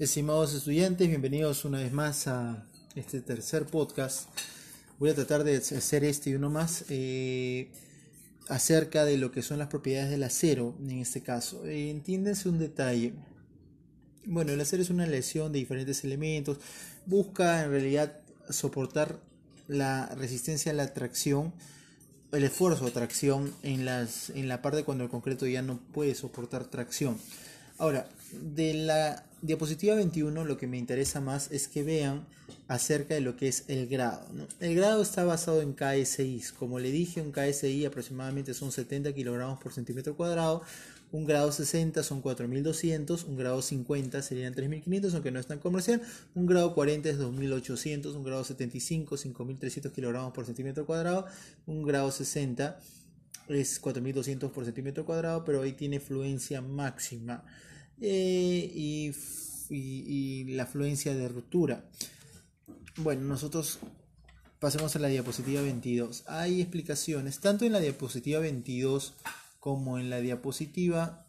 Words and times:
Estimados 0.00 0.54
estudiantes, 0.54 1.08
bienvenidos 1.08 1.66
una 1.66 1.76
vez 1.76 1.92
más 1.92 2.26
a 2.26 2.64
este 2.94 3.20
tercer 3.20 3.66
podcast. 3.66 4.30
Voy 4.98 5.10
a 5.10 5.14
tratar 5.14 5.44
de 5.44 5.56
hacer 5.56 6.04
este 6.04 6.30
y 6.30 6.34
uno 6.36 6.48
más 6.48 6.86
eh, 6.88 7.70
acerca 8.48 9.04
de 9.04 9.18
lo 9.18 9.30
que 9.30 9.42
son 9.42 9.58
las 9.58 9.68
propiedades 9.68 10.08
del 10.08 10.22
acero 10.22 10.74
en 10.80 11.00
este 11.00 11.20
caso. 11.20 11.66
Eh, 11.66 11.90
entiéndense 11.90 12.48
un 12.48 12.58
detalle. 12.58 13.12
Bueno, 14.24 14.52
el 14.52 14.60
acero 14.62 14.82
es 14.82 14.88
una 14.88 15.06
lesión 15.06 15.52
de 15.52 15.58
diferentes 15.58 16.02
elementos. 16.02 16.60
Busca 17.04 17.62
en 17.62 17.70
realidad 17.70 18.20
soportar 18.48 19.20
la 19.68 20.06
resistencia 20.14 20.72
a 20.72 20.74
la 20.74 20.94
tracción, 20.94 21.52
el 22.32 22.44
esfuerzo 22.44 22.86
de 22.86 22.92
tracción 22.92 23.52
en, 23.62 23.84
las, 23.84 24.30
en 24.30 24.48
la 24.48 24.62
parte 24.62 24.82
cuando 24.82 25.04
el 25.04 25.10
concreto 25.10 25.46
ya 25.46 25.60
no 25.60 25.78
puede 25.92 26.14
soportar 26.14 26.64
tracción. 26.64 27.18
Ahora, 27.76 28.08
de 28.32 28.72
la 28.72 29.26
diapositiva 29.42 29.94
21 29.94 30.44
lo 30.44 30.56
que 30.56 30.66
me 30.66 30.78
interesa 30.78 31.20
más 31.20 31.50
es 31.50 31.68
que 31.68 31.82
vean 31.82 32.26
acerca 32.68 33.14
de 33.14 33.20
lo 33.20 33.36
que 33.36 33.48
es 33.48 33.64
el 33.68 33.86
grado. 33.88 34.26
El 34.60 34.74
grado 34.74 35.02
está 35.02 35.24
basado 35.24 35.62
en 35.62 35.72
KSI. 35.72 36.42
Como 36.58 36.78
le 36.78 36.90
dije, 36.90 37.20
un 37.20 37.32
KSI 37.32 37.84
aproximadamente 37.84 38.54
son 38.54 38.72
70 38.72 39.12
kilogramos 39.12 39.58
por 39.58 39.72
centímetro 39.72 40.16
cuadrado. 40.16 40.62
Un 41.12 41.26
grado 41.26 41.50
60 41.50 42.04
son 42.04 42.20
4200, 42.20 43.24
un 43.24 43.36
grado 43.36 43.60
50 43.62 44.22
serían 44.22 44.54
3500, 44.54 45.14
aunque 45.14 45.32
no 45.32 45.40
es 45.40 45.46
tan 45.46 45.58
comercial. 45.58 46.00
Un 46.36 46.46
grado 46.46 46.72
40 46.72 47.08
es 47.08 47.18
2800, 47.18 48.14
un 48.14 48.22
grado 48.22 48.44
75 48.44 49.16
5300 49.16 49.92
kilogramos 49.92 50.32
por 50.32 50.46
centímetro 50.46 50.86
cuadrado. 50.86 51.26
Un 51.66 51.82
grado 51.82 52.12
60 52.12 52.78
es 53.48 53.80
4200 53.80 54.52
por 54.52 54.64
centímetro 54.64 55.04
cuadrado, 55.04 55.44
pero 55.44 55.62
ahí 55.62 55.72
tiene 55.72 55.98
fluencia 55.98 56.60
máxima. 56.60 57.44
Eh, 58.00 58.70
y, 58.74 59.12
y, 59.70 60.44
la 60.54 60.66
fluencia 60.66 61.14
de 61.14 61.28
ruptura. 61.28 61.84
Bueno, 62.96 63.22
nosotros 63.22 63.78
pasemos 64.58 64.96
a 64.96 64.98
la 64.98 65.08
diapositiva 65.08 65.62
22. 65.62 66.24
Hay 66.26 66.60
explicaciones 66.60 67.40
tanto 67.40 67.64
en 67.64 67.72
la 67.72 67.80
diapositiva 67.80 68.40
22 68.40 69.14
como 69.58 69.98
en 69.98 70.10
la 70.10 70.20
diapositiva 70.20 71.26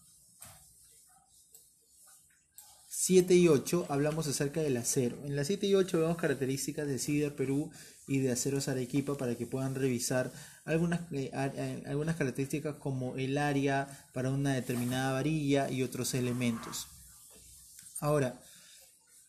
7 3.04 3.34
y 3.34 3.48
8 3.48 3.88
hablamos 3.90 4.28
acerca 4.28 4.62
del 4.62 4.78
acero. 4.78 5.18
En 5.26 5.36
la 5.36 5.44
7 5.44 5.66
y 5.66 5.74
8 5.74 6.02
vemos 6.02 6.18
características 6.18 6.88
de 6.88 7.00
CIDA 7.00 7.36
Perú 7.36 7.72
y 8.06 8.20
de 8.20 8.32
aceros 8.32 8.68
Arequipa 8.68 9.18
para 9.18 9.36
que 9.36 9.48
puedan 9.48 9.74
revisar 9.74 10.32
algunas, 10.66 11.12
eh, 11.12 11.32
eh, 11.34 11.84
algunas 11.88 12.16
características 12.16 12.76
como 12.76 13.16
el 13.16 13.40
área 13.40 14.08
para 14.14 14.30
una 14.30 14.54
determinada 14.54 15.14
varilla 15.14 15.68
y 15.72 15.82
otros 15.82 16.14
elementos. 16.14 16.90
Ahora, 18.02 18.40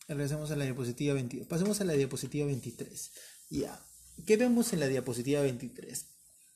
regresemos 0.06 0.50
a 0.50 0.56
la 0.56 0.64
diapositiva 0.64 1.14
22. 1.14 1.46
Pasemos 1.46 1.80
a 1.80 1.84
la 1.84 1.94
diapositiva 1.94 2.44
23. 2.44 3.10
Ya. 3.48 3.80
¿Qué 4.26 4.36
vemos 4.36 4.74
en 4.74 4.80
la 4.80 4.88
diapositiva 4.88 5.40
23? 5.40 6.11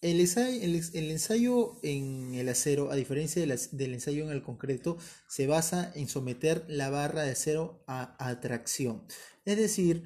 El 0.07 0.21
ensayo, 0.21 1.81
en 1.83 2.35
el 2.35 2.49
acero, 2.49 2.93
a 2.93 2.95
diferencia 2.95 3.43
del 3.43 3.93
ensayo 3.93 4.25
en 4.25 4.31
el 4.31 4.41
concreto, 4.41 4.99
se 5.27 5.49
basa 5.49 5.91
en 5.97 6.09
someter 6.09 6.65
la 6.69 6.91
barra 6.91 7.23
de 7.23 7.33
acero 7.33 7.83
a 7.89 8.15
atracción. 8.25 9.03
Es 9.45 9.57
decir, 9.57 10.05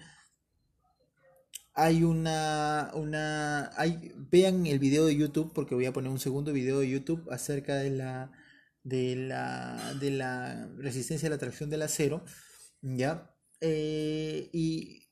hay 1.75 2.03
una, 2.03 2.93
una 2.95 3.79
hay, 3.79 4.13
vean 4.17 4.67
el 4.67 4.79
video 4.79 5.05
de 5.05 5.17
YouTube 5.17 5.53
porque 5.53 5.75
voy 5.75 5.85
a 5.85 5.93
poner 5.93 6.11
un 6.11 6.19
segundo 6.19 6.55
video 6.55 6.81
de 6.81 6.89
YouTube 6.89 7.31
acerca 7.31 7.77
de 7.77 7.91
la 7.91 8.33
de 8.83 9.17
la, 9.17 9.95
de 10.01 10.11
la 10.13 10.67
resistencia 10.79 11.27
a 11.27 11.31
la 11.31 11.39
tracción 11.39 11.69
del 11.69 11.83
acero 11.83 12.25
ya 12.81 13.37
eh, 13.61 14.49
y 14.55 15.11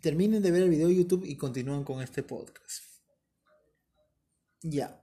terminen 0.00 0.40
de 0.40 0.52
ver 0.52 0.62
el 0.62 0.70
video 0.70 0.86
de 0.86 0.94
YouTube 0.94 1.24
y 1.24 1.36
continúan 1.36 1.82
con 1.82 2.00
este 2.00 2.22
podcast 2.22 2.89
ya 4.62 5.02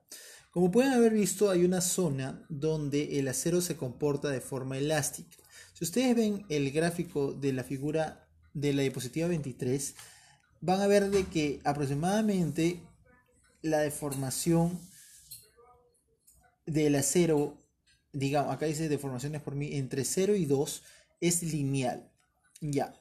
como 0.52 0.72
pueden 0.72 0.94
haber 0.94 1.14
visto 1.14 1.50
hay 1.50 1.66
una 1.66 1.82
zona 1.82 2.46
donde 2.50 3.20
el 3.20 3.28
acero 3.28 3.62
se 3.62 3.78
comporta 3.78 4.30
de 4.30 4.42
forma 4.42 4.78
elástica 4.78 5.38
si 5.74 5.84
ustedes 5.84 6.16
ven 6.16 6.46
el 6.50 6.72
gráfico 6.72 7.34
de 7.34 7.54
la 7.54 7.64
figura 7.64 8.28
de 8.54 8.74
la 8.74 8.82
diapositiva 8.82 9.28
23 9.28 9.96
van 10.62 10.82
a 10.82 10.88
ver 10.88 11.10
de 11.10 11.26
que 11.26 11.60
aproximadamente 11.64 12.82
la 13.62 13.80
deformación 13.80 14.80
del 16.66 16.96
acero, 16.96 17.58
digamos, 18.12 18.54
acá 18.54 18.66
dice 18.66 18.90
deformaciones 18.90 19.42
por 19.42 19.56
mí, 19.56 19.76
entre 19.76 20.04
0 20.04 20.36
y 20.36 20.46
2 20.46 20.84
es 21.22 21.44
lineal. 21.44 22.12
Ya. 22.62 22.94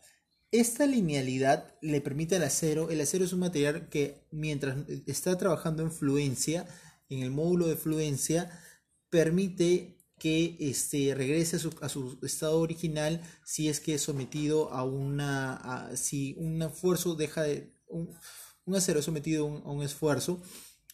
Esta 0.53 0.87
linealidad 0.87 1.75
le 1.83 2.01
permite 2.01 2.37
al 2.37 2.45
acero, 2.45 2.91
el 2.91 3.01
acero 3.01 3.25
es 3.25 3.33
un 3.33 3.41
material 3.41 3.89
que 3.89 4.27
mientras 4.31 4.89
está 5.07 5.37
trabajando 5.37 5.83
en 5.83 5.91
fluencia, 5.91 6.67
en 7.09 7.21
el 7.21 7.31
módulo 7.31 7.67
de 7.67 7.77
fluencia, 7.77 8.51
permite 9.11 9.97
que 10.19 10.57
este, 10.61 11.15
regrese 11.15 11.57
a 11.57 11.89
su, 11.89 12.19
estado 12.23 12.59
original 12.61 13.21
si 13.45 13.69
es 13.69 13.81
que 13.81 13.95
es 13.95 14.03
sometido 14.03 14.73
a 14.73 14.85
una, 14.85 15.91
si 15.95 16.35
un 16.39 16.63
esfuerzo 16.63 17.15
deja 17.15 17.43
de, 17.43 17.75
un, 17.89 18.17
acero 18.75 19.01
es 19.01 19.05
sometido 19.05 19.47
a 19.65 19.71
un, 19.71 19.83
esfuerzo, 19.83 20.41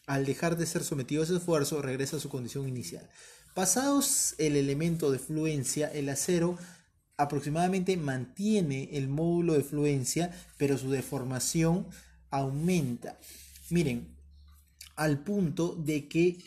al 0.07 0.25
dejar 0.25 0.57
de 0.57 0.67
ser 0.67 0.83
sometido 0.83 1.23
a 1.23 1.25
ese 1.25 1.37
esfuerzo 1.37 1.81
regresa 1.81 2.17
a 2.17 2.21
su 2.21 2.29
condición 2.29 2.69
inicial. 2.69 3.09
Pasados 3.55 4.34
el 4.39 4.57
elemento 4.57 5.13
de 5.13 5.19
fluencia, 5.19 5.89
el 5.89 6.09
acero 6.09 6.57
aproximadamente 7.17 7.97
mantiene 7.97 8.91
el 8.93 9.09
módulo 9.09 9.55
de 9.55 9.62
fluencia, 9.62 10.31
pero 10.59 10.78
su 10.78 10.91
deformación 10.91 11.87
aumenta. 12.31 13.19
Miren, 13.71 14.17
al 14.97 15.22
punto 15.22 15.75
de 15.75 16.09
que 16.09 16.39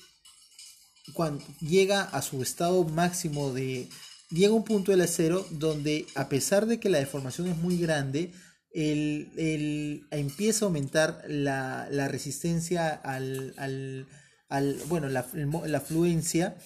cuando 1.13 1.43
llega 1.59 2.01
a 2.03 2.21
su 2.21 2.41
estado 2.41 2.83
máximo 2.83 3.53
de... 3.53 3.87
Llega 4.31 4.53
un 4.53 4.63
punto 4.63 4.91
del 4.91 5.01
acero 5.01 5.45
donde 5.51 6.07
a 6.15 6.29
pesar 6.29 6.65
de 6.65 6.79
que 6.79 6.89
la 6.89 6.97
deformación 6.97 7.47
es 7.47 7.57
muy 7.57 7.77
grande, 7.77 8.33
el, 8.73 10.07
empieza 10.09 10.65
a 10.65 10.67
aumentar 10.67 11.23
la, 11.27 12.07
resistencia 12.09 12.89
al, 12.89 13.53
al, 14.49 14.77
bueno, 14.87 15.09
la, 15.09 15.27
la 15.33 15.79
fluencia, 15.79 16.57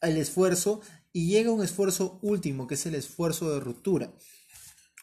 al 0.00 0.16
esfuerzo, 0.16 0.80
y 1.18 1.26
llega 1.26 1.50
un 1.50 1.64
esfuerzo 1.64 2.20
último, 2.22 2.68
que 2.68 2.74
es 2.74 2.86
el 2.86 2.94
esfuerzo 2.94 3.52
de 3.52 3.58
ruptura. 3.58 4.12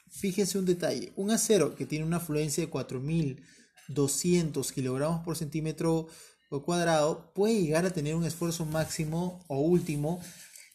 Fíjense 0.10 0.58
un 0.58 0.66
detalle, 0.66 1.12
un 1.18 1.30
acero 1.30 1.76
que 1.76 1.86
tiene 1.86 2.06
una 2.06 2.22
fluencia 2.22 2.64
de 2.64 2.70
4200 2.70 4.72
kilogramos 4.72 5.26
por 5.26 5.36
centímetro 5.36 6.08
cuadrado 6.64 7.34
puede 7.34 7.62
llegar 7.62 7.86
a 7.86 7.92
tener 7.92 8.16
un 8.16 8.24
esfuerzo 8.24 8.66
máximo 8.66 9.44
o 9.50 9.60
último 9.60 10.22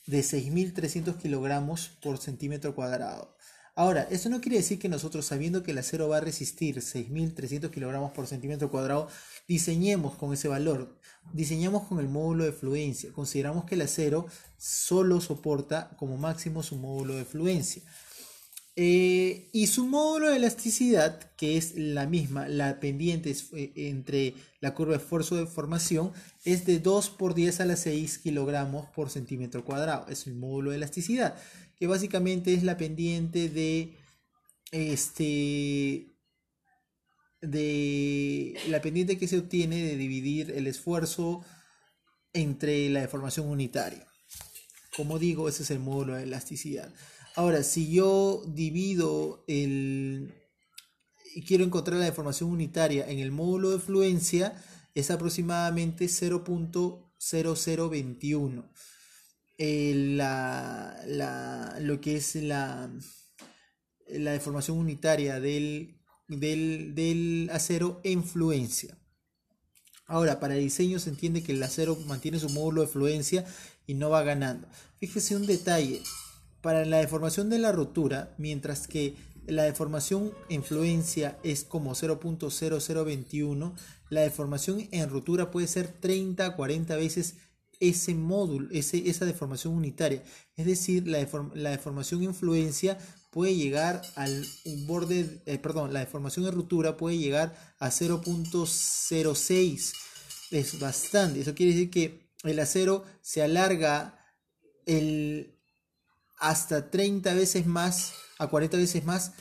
de 0.07 0.21
6.300 0.21 1.17
kilogramos 1.17 1.89
por 2.03 2.19
centímetro 2.19 2.75
cuadrado. 2.75 3.35
Ahora, 3.81 4.07
esto 4.11 4.29
no 4.29 4.43
quiere 4.43 4.59
decir 4.59 4.79
que 4.79 4.91
nosotros, 4.91 5.25
sabiendo 5.25 5.63
que 5.63 5.71
el 5.71 5.79
acero 5.79 6.07
va 6.07 6.19
a 6.19 6.21
resistir 6.21 6.77
6.300 6.77 7.71
kilogramos 7.71 8.13
por 8.13 8.27
centímetro 8.27 8.71
cuadrado, 8.71 9.09
diseñemos 9.49 10.17
con 10.17 10.35
ese 10.35 10.49
valor, 10.49 10.99
diseñamos 11.33 11.85
con 11.85 11.99
el 11.99 12.07
módulo 12.07 12.45
de 12.45 12.53
fluencia. 12.53 13.11
Consideramos 13.11 13.65
que 13.65 13.77
el 13.77 13.81
acero 13.81 14.27
solo 14.59 15.23
soporta 15.23 15.97
como 15.97 16.19
máximo 16.19 16.63
su 16.63 16.77
módulo 16.77 17.15
de 17.15 17.25
fluencia. 17.25 17.83
Eh, 18.77 19.49
y 19.53 19.67
su 19.69 19.87
módulo 19.87 20.29
de 20.29 20.37
elasticidad, 20.37 21.19
que 21.39 21.57
es 21.57 21.75
la 21.75 22.07
misma, 22.07 22.49
la 22.49 22.81
pendiente 22.81 23.35
eh, 23.55 23.73
entre 23.77 24.35
la 24.61 24.75
curva 24.75 24.93
de 24.93 25.03
esfuerzo 25.03 25.37
de 25.37 25.47
formación, 25.47 26.13
es 26.45 26.67
de 26.67 26.81
2 26.81 27.09
por 27.11 27.35
10 27.35 27.61
a 27.61 27.65
la 27.65 27.77
6 27.77 28.19
kilogramos 28.19 28.91
por 28.91 29.09
centímetro 29.09 29.65
cuadrado. 29.65 30.07
Es 30.09 30.27
el 30.27 30.35
módulo 30.35 30.71
de 30.71 30.77
elasticidad, 30.77 31.35
que 31.81 31.89
básicamente 31.89 32.55
es 32.55 32.63
la 32.63 32.77
pendiente 32.77 33.49
de 33.49 33.97
este 34.71 36.15
de 37.41 38.55
la 38.69 38.81
pendiente 38.83 39.19
que 39.19 39.27
se 39.27 39.39
obtiene 39.39 39.83
de 39.83 39.97
dividir 39.97 40.51
el 40.51 40.67
esfuerzo 40.67 41.43
entre 42.35 42.91
la 42.91 43.01
deformación 43.01 43.49
unitaria. 43.49 44.07
Como 44.95 45.19
digo, 45.19 45.49
ese 45.49 45.63
es 45.63 45.71
el 45.71 45.79
módulo 45.79 46.17
de 46.17 46.25
elasticidad. 46.25 46.93
Ahora, 47.35 47.63
si 47.63 47.91
yo 47.91 48.43
divido 48.47 49.43
el... 49.49 50.35
y 51.35 51.45
quiero 51.45 51.65
encontrar 51.65 51.99
la 51.99 52.05
deformación 52.05 52.51
unitaria 52.51 53.09
en 53.09 53.21
el 53.21 53.33
módulo 53.33 53.71
de 53.71 53.79
fluencia, 53.79 54.63
es 54.95 55.11
aproximadamente 55.11 56.05
0.0021. 56.05 58.71
la, 59.61 61.77
lo 61.81 62.01
que 62.01 62.17
es 62.17 62.35
la, 62.35 62.91
la 64.09 64.33
deformación 64.33 64.79
unitaria 64.79 65.41
del, 65.41 65.99
del, 66.29 66.95
del 66.95 67.51
acero 67.53 68.01
en 68.05 68.25
fluencia. 68.25 68.97
Ahora, 70.07 70.41
para 70.41 70.57
el 70.57 70.63
diseño 70.63 70.99
se 70.99 71.11
entiende 71.11 71.43
que 71.43 71.53
el 71.53 71.63
acero 71.63 71.97
mantiene 72.07 72.41
su 72.41 72.49
módulo 72.49 72.83
de 72.83 72.89
fluencia 72.89 73.45
y 73.87 73.95
no 73.95 74.11
va 74.11 74.23
ganando. 74.23 74.67
Fíjese 74.99 75.37
un 75.37 75.47
detalle, 75.47 76.03
para 76.63 76.85
la 76.85 76.99
deformación 76.99 77.49
de 77.49 77.59
la 77.59 77.73
rotura, 77.73 78.35
mientras 78.39 78.87
que 78.87 79.15
la 79.47 79.63
deformación 79.63 80.33
influencia 80.49 81.39
es 81.43 81.65
como 81.65 81.95
0.0021, 81.95 83.73
la 84.11 84.21
deformación 84.23 84.89
en 84.91 85.09
rotura 85.09 85.51
puede 85.51 85.67
ser 85.67 85.89
30 85.89 86.45
a 86.45 86.57
40 86.57 86.97
veces 86.97 87.37
ese 87.81 88.15
módulo, 88.15 88.69
ese, 88.71 89.09
esa 89.09 89.25
deformación 89.25 89.75
unitaria. 89.75 90.23
Es 90.57 90.67
decir, 90.67 91.09
la, 91.09 91.27
la 91.55 91.71
deformación 91.71 92.23
influencia 92.23 92.99
puede 93.31 93.55
llegar 93.55 94.03
al 94.17 94.45
borde, 94.87 95.43
eh, 95.47 95.59
perdón, 95.59 95.93
la 95.93 96.01
deformación 96.01 96.45
de 96.45 96.51
ruptura 96.51 96.97
puede 96.97 97.19
llegar 97.19 97.75
a 97.79 97.91
0.06. 97.91 99.93
Es 100.51 100.79
bastante. 100.79 101.41
Eso 101.41 101.55
quiere 101.55 101.73
decir 101.73 101.91
que 101.91 102.31
el 102.45 102.59
acero 102.59 103.05
se 103.23 103.43
alarga 103.43 104.19
el, 104.87 105.57
hasta 106.39 106.91
30 106.91 107.35
veces 107.35 107.67
más, 107.67 108.13
a 108.39 108.49
40 108.49 108.77
veces 108.77 109.05
más. 109.05 109.33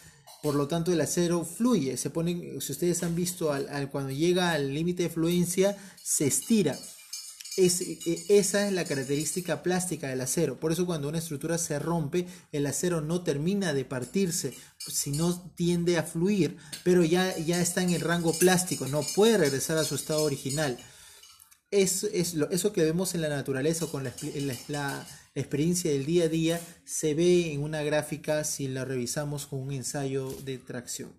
Por 0.44 0.56
lo 0.56 0.68
tanto, 0.68 0.94
el 0.94 1.02
acero 1.02 1.44
fluye. 1.44 1.98
Se 1.98 2.10
pone, 2.10 2.62
si 2.62 2.72
ustedes 2.72 3.04
han 3.04 3.16
visto, 3.16 3.52
al, 3.52 3.90
cuando 3.90 4.12
llega 4.12 4.52
al 4.52 4.74
límite 4.74 5.04
de 5.04 5.10
fluencia, 5.10 5.76
se 6.02 6.28
estira. 6.28 6.78
Es, 7.60 7.82
e, 7.82 8.26
esa 8.30 8.68
es 8.68 8.72
la 8.72 8.86
característica 8.86 9.62
plástica 9.62 10.08
del 10.08 10.22
acero. 10.22 10.60
Por 10.62 10.72
eso 10.72 10.86
cuando 10.86 11.10
una 11.10 11.18
estructura 11.18 11.58
se 11.58 11.78
rompe, 11.78 12.26
el 12.54 12.66
acero 12.66 13.02
no 13.02 13.22
termina 13.22 13.74
de 13.74 13.84
partirse, 13.84 14.54
sino 14.78 15.54
tiende 15.56 15.98
a 15.98 16.04
fluir, 16.04 16.56
pero 16.86 17.04
ya, 17.04 17.38
ya 17.38 17.60
está 17.60 17.84
en 17.84 17.90
el 17.90 18.00
rango 18.00 18.32
plástico, 18.32 18.88
no 18.88 19.02
puede 19.14 19.38
regresar 19.38 19.78
a 19.78 19.84
su 19.84 19.96
estado 19.96 20.24
original. 20.24 20.78
Es, 21.70 22.06
es 22.06 22.34
lo, 22.34 22.50
eso 22.50 22.72
que 22.72 22.86
vemos 22.86 23.14
en 23.14 23.22
la 23.22 23.30
naturaleza 23.30 23.86
o 23.86 23.92
con 23.92 24.06
la, 24.06 24.14
la, 24.70 25.08
experiencia 25.36 25.92
del 25.92 26.06
día 26.06 26.26
a 26.26 26.28
día 26.28 26.62
se 26.86 27.14
ve 27.14 27.54
en 27.54 27.62
una 27.62 27.84
gráfica 27.84 28.44
si 28.44 28.68
la 28.68 28.86
revisamos 28.86 29.46
con 29.48 29.60
un 29.60 29.72
ensayo 29.74 30.32
de 30.44 30.58
tracción. 30.58 31.14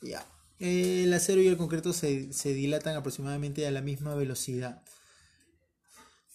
Ya. 0.00 0.33
El 0.58 1.12
acero 1.12 1.42
y 1.42 1.48
el 1.48 1.56
concreto 1.56 1.92
se, 1.92 2.28
dilatan 2.44 2.96
aproximadamente 2.96 3.66
a 3.66 3.70
la 3.70 3.80
misma 3.80 4.14
velocidad. 4.14 4.82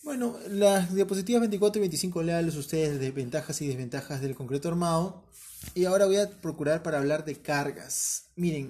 Bueno, 0.04 0.38
las 0.50 0.94
diapositivas 0.94 1.42
24 1.42 1.80
y 1.80 1.82
25 1.82 2.24
leales 2.24 2.56
ustedes 2.56 3.00
de 3.00 3.12
ventajas 3.12 3.62
y 3.62 3.68
desventajas 3.68 4.22
del 4.22 4.36
concreto 4.36 4.68
armado. 4.68 5.26
Y 5.74 5.86
ahora 5.86 6.06
voy 6.06 6.18
a 6.18 6.30
procurar 6.30 6.84
para 6.84 7.00
hablar 7.00 7.26
de 7.26 7.42
cargas. 7.42 8.30
Miren, 8.36 8.70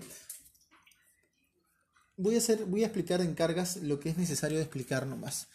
voy 2.18 2.36
a, 2.36 2.40
hacer, 2.40 2.66
voy 2.66 2.84
a 2.84 2.88
explicar 2.88 3.22
en 3.22 3.36
cargas 3.36 3.78
lo 3.78 4.00
que 4.00 4.10
es 4.10 4.18
necesario 4.18 4.60
explicar 4.60 5.06
nomás. 5.06 5.48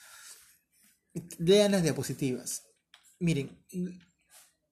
Lean 1.39 1.73
las 1.73 1.83
diapositivas. 1.83 2.63
Miren, 3.19 3.57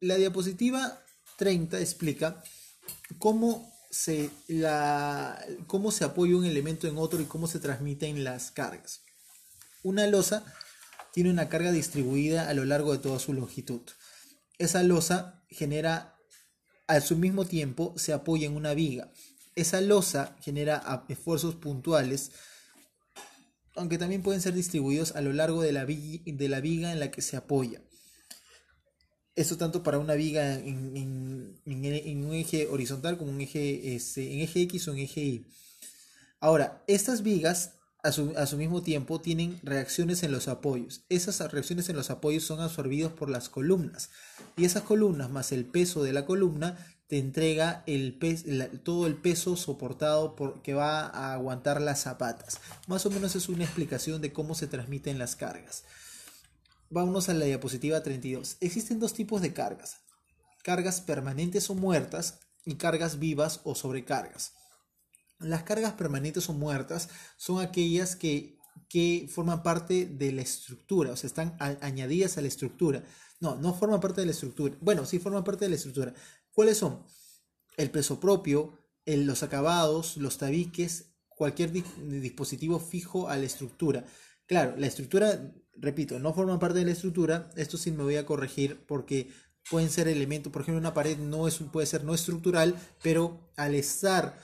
la 0.01 0.17
diapositiva 0.17 1.01
30 1.37 1.81
explica 1.81 2.43
cómo 3.19 3.72
se, 3.93 4.31
cómo 5.69 5.93
se 5.93 6.05
apoya 6.05 6.37
un 6.37 6.47
elemento 6.47 6.89
en 6.89 6.99
otro 6.99 7.21
y 7.21 7.27
cómo 7.27 7.47
se 7.47 7.61
transmiten 7.61 8.25
las 8.25 8.51
cargas. 8.51 9.03
Una 9.85 10.07
losa 10.07 10.45
tiene 11.13 11.31
una 11.31 11.49
carga 11.49 11.71
distribuida 11.71 12.49
a 12.49 12.55
lo 12.55 12.65
largo 12.65 12.93
de 12.93 12.99
toda 12.99 13.19
su 13.19 13.35
longitud. 13.35 13.83
Esa 14.59 14.83
losa 14.83 15.45
genera, 15.49 16.17
a 16.87 17.01
su 17.01 17.17
mismo 17.17 17.45
tiempo, 17.45 17.93
se 17.97 18.13
apoya 18.13 18.47
en 18.47 18.57
una 18.57 18.73
viga. 18.73 19.13
Esa 19.55 19.81
losa 19.83 20.37
genera 20.41 21.05
esfuerzos 21.09 21.55
puntuales 21.55 22.33
aunque 23.75 23.99
también 23.99 24.23
pueden 24.23 24.41
ser 24.41 24.55
distribuidos 24.55 25.17
a 25.17 25.21
lo 25.21 25.33
largo 25.33 25.63
de 25.63 25.73
la, 25.73 25.87
de 25.87 26.49
la 26.49 26.61
viga 26.61 26.93
en 26.93 27.01
la 27.01 27.11
que 27.11 27.23
se 27.23 27.37
apoya. 27.37 27.81
Esto 29.35 29.57
tanto 29.57 29.83
para 29.83 29.99
una 29.99 30.15
viga 30.15 30.55
en, 30.55 31.61
un 31.65 32.35
eje 32.35 32.67
horizontal 32.69 33.17
como 33.17 33.31
un 33.31 33.41
eje, 33.41 33.95
este, 33.95 34.35
en 34.35 34.41
eje 34.41 34.63
X 34.63 34.89
o 34.89 34.93
en 34.93 34.99
eje 34.99 35.21
Y. 35.21 35.47
Ahora, 36.41 36.83
estas 36.87 37.23
vigas 37.23 37.75
a 38.03 38.13
su, 38.13 38.35
a 38.37 38.47
su, 38.47 38.57
mismo 38.57 38.83
tiempo 38.83 39.21
tienen 39.21 39.61
reacciones 39.63 40.23
en 40.23 40.33
los 40.33 40.49
apoyos. 40.49 41.05
Esas 41.09 41.41
reacciones 41.53 41.89
en 41.89 41.97
los 41.97 42.11
apoyos 42.11 42.45
son 42.45 42.61
absorbidas 42.61 43.13
por 43.13 43.31
las 43.31 43.49
columnas. 43.49 44.11
Y 44.57 44.65
esas 44.65 44.83
columnas 44.83 45.31
más 45.31 45.53
el 45.53 45.65
peso 45.65 46.03
de 46.03 46.13
la 46.13 46.27
columna 46.27 46.77
te 47.13 47.19
entrega 47.19 47.85
el 47.87 48.19
todo 48.83 49.07
el 49.07 49.17
peso 49.17 49.55
soportado 49.57 50.35
por, 50.35 50.63
que 50.63 50.73
va 50.73 51.07
a 51.07 51.35
aguantar 51.35 51.83
las 51.83 52.01
zapatas. 52.01 52.59
Más 52.87 53.05
o 53.05 53.11
menos 53.11 53.37
es 53.37 53.51
una 53.51 53.65
explicación 53.65 54.23
de 54.23 54.33
cómo 54.33 54.55
se 54.55 54.67
transmiten 54.67 55.19
las 55.19 55.37
cargas. 55.37 55.85
Vámonos 56.93 57.31
a 57.31 57.35
la 57.35 57.47
diapositiva 57.47 58.03
32. 58.03 58.59
Existen 58.61 59.01
dos 59.01 59.15
tipos 59.15 59.41
de 59.41 59.55
cargas. 59.55 60.03
Cargas 60.63 61.01
permanentes 61.01 61.71
o 61.71 61.75
muertas 61.75 62.41
y 62.67 62.75
cargas 62.75 63.19
vivas 63.19 63.63
o 63.65 63.75
sobrecargas. 63.75 64.53
Las 65.39 65.63
cargas 65.63 65.95
permanentes 65.95 66.51
o 66.51 66.53
muertas 66.53 67.09
son 67.39 67.63
aquellas 67.63 68.15
que, 68.15 68.59
que 68.91 69.27
forman 69.33 69.63
parte 69.63 70.05
de 70.05 70.33
la 70.33 70.43
estructura, 70.43 71.13
o 71.13 71.17
sea, 71.17 71.29
están 71.29 71.57
añadidas 71.59 72.37
a 72.37 72.43
la 72.43 72.49
estructura. 72.49 73.03
No, 73.41 73.57
no 73.57 73.73
forman 73.73 74.01
parte 74.01 74.21
de 74.21 74.27
la 74.27 74.33
estructura. 74.33 74.77
Bueno, 74.83 75.07
sí 75.07 75.19
forman 75.19 75.45
parte 75.45 75.65
de 75.65 75.71
la 75.71 75.77
estructura, 75.77 76.13
¿Cuáles 76.53 76.77
son? 76.77 77.07
El 77.79 77.91
peso 77.91 78.21
propio, 78.21 78.79
los 79.07 79.43
acabados, 79.43 80.19
los 80.19 80.37
tabiques, 80.37 81.15
cualquier 81.31 81.73
dispositivo 81.73 82.79
fijo 82.79 83.31
a 83.31 83.39
la 83.39 83.47
estructura. 83.47 84.05
Claro, 84.47 84.77
la 84.77 84.87
estructura, 84.87 85.55
repito, 85.77 86.19
no 86.19 86.35
forma 86.35 86.59
parte 86.59 86.79
de 86.79 86.85
la 86.85 86.93
estructura. 86.93 87.51
Esto 87.57 87.77
sí 87.77 87.91
me 87.91 88.03
voy 88.03 88.17
a 88.17 88.27
corregir 88.27 88.85
porque 88.87 89.31
pueden 89.71 89.91
ser 89.91 90.09
elementos, 90.09 90.53
por 90.53 90.63
ejemplo, 90.63 90.81
una 90.81 90.95
pared 90.95 91.19
no 91.19 91.47
es, 91.47 91.57
puede 91.73 91.87
ser 91.87 92.05
no 92.05 92.15
estructural, 92.15 92.77
pero 93.03 93.53
al 93.57 93.75
estar 93.75 94.37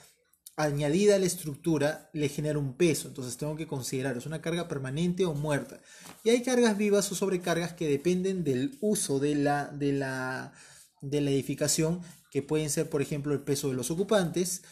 añadida 0.57 1.15
a 1.15 1.19
la 1.19 1.27
estructura 1.27 2.11
le 2.13 2.29
genera 2.29 2.59
un 2.59 2.75
peso, 2.75 3.09
entonces 3.09 3.37
tengo 3.37 3.55
que 3.55 3.69
considerar, 3.69 4.17
es 4.17 4.27
una 4.27 4.43
carga 4.43 4.67
permanente 4.67 5.25
o 5.25 5.35
muerta. 5.35 5.81
Y 6.25 6.31
hay 6.31 6.43
cargas 6.43 6.77
vivas 6.77 7.11
o 7.13 7.15
sobrecargas 7.15 7.75
que 7.75 7.89
dependen 7.89 8.43
del 8.43 8.77
uso 8.81 9.21
de 9.21 9.37
la, 9.37 9.67
de 9.69 9.93
la, 9.93 10.53
de 11.01 11.21
la 11.21 11.31
edificación, 11.31 12.01
que 12.31 12.43
pueden 12.43 12.71
ser, 12.71 12.91
por 12.91 13.03
ejemplo, 13.03 13.33
el 13.33 13.41
peso 13.41 13.69
de 13.69 13.75
los 13.75 13.91
ocupantes, 13.91 14.63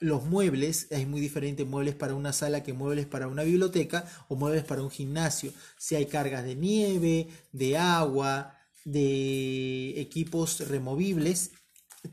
los 0.00 0.24
muebles, 0.24 0.88
es 0.90 1.06
muy 1.06 1.20
diferente 1.20 1.64
muebles 1.64 1.94
para 1.94 2.14
una 2.14 2.32
sala 2.32 2.62
que 2.62 2.72
muebles 2.72 3.06
para 3.06 3.28
una 3.28 3.42
biblioteca 3.42 4.06
o 4.28 4.36
muebles 4.36 4.64
para 4.64 4.82
un 4.82 4.90
gimnasio. 4.90 5.52
Si 5.78 5.94
hay 5.94 6.06
cargas 6.06 6.44
de 6.44 6.56
nieve, 6.56 7.28
de 7.52 7.78
agua, 7.78 8.54
de 8.84 10.00
equipos 10.00 10.68
removibles, 10.68 11.52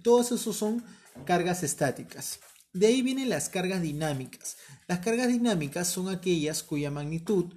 todos 0.04 0.32
esos 0.32 0.56
son 0.56 0.84
cargas 1.26 1.64
estáticas. 1.64 2.40
De 2.74 2.88
ahí 2.88 3.02
vienen 3.02 3.30
las 3.30 3.50
cargas 3.50 3.82
dinámicas. 3.82 4.58
Las 4.88 5.00
cargas 5.00 5.28
dinámicas 5.28 5.88
son 5.88 6.08
aquellas 6.08 6.64
cuya 6.64 6.90
magnitud 6.92 7.54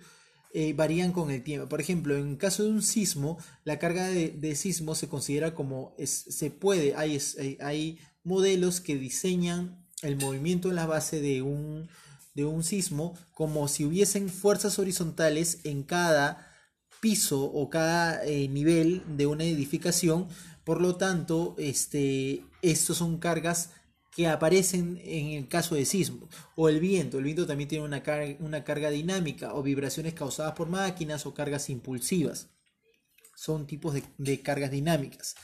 eh, 0.52 0.72
varían 0.72 1.12
con 1.12 1.30
el 1.30 1.42
tiempo. 1.44 1.68
Por 1.68 1.80
ejemplo, 1.80 2.16
en 2.16 2.36
caso 2.36 2.64
de 2.64 2.70
un 2.70 2.82
sismo, 2.82 3.38
la 3.64 3.78
carga 3.78 4.08
de, 4.08 4.56
sismo 4.56 4.94
se 4.94 5.08
considera 5.08 5.54
como 5.54 5.94
se 6.04 6.50
puede, 6.50 6.96
hay, 6.96 7.20
hay 7.60 7.98
modelos 8.24 8.80
que 8.80 8.96
diseñan 8.96 9.83
el 10.04 10.16
movimiento 10.16 10.68
en 10.68 10.76
la 10.76 10.86
base 10.86 11.20
de 11.20 11.42
un, 11.42 11.88
de 12.34 12.44
un 12.44 12.62
sismo 12.62 13.16
como 13.32 13.68
si 13.68 13.84
hubiesen 13.84 14.28
fuerzas 14.28 14.78
horizontales 14.78 15.60
en 15.64 15.82
cada 15.82 16.50
piso 17.00 17.42
o 17.42 17.68
cada 17.68 18.24
eh, 18.24 18.48
nivel 18.48 19.02
de 19.16 19.26
una 19.26 19.44
edificación. 19.44 20.28
Por 20.64 20.80
lo 20.80 20.96
tanto, 20.96 21.54
este, 21.58 22.44
estos 22.62 22.98
son 22.98 23.18
cargas 23.18 23.70
que 24.14 24.28
aparecen 24.28 25.00
en 25.04 25.32
el 25.32 25.48
caso 25.48 25.74
de 25.74 25.84
sismo. 25.84 26.28
O 26.54 26.68
el 26.68 26.80
viento. 26.80 27.18
El 27.18 27.24
viento 27.24 27.46
también 27.46 27.68
tiene 27.68 27.84
una, 27.84 28.02
carga, 28.02 28.36
una 28.38 28.64
carga 28.64 28.90
dinámica 28.90 29.54
o 29.54 29.62
vibraciones 29.62 30.14
causadas 30.14 30.54
por 30.54 30.68
máquinas 30.68 31.26
o 31.26 31.34
cargas 31.34 31.68
impulsivas. 31.68 32.48
Son 33.34 33.66
tipos 33.66 33.94
de, 34.16 34.42
cargas 34.42 34.70
dinámicas. 34.70 35.34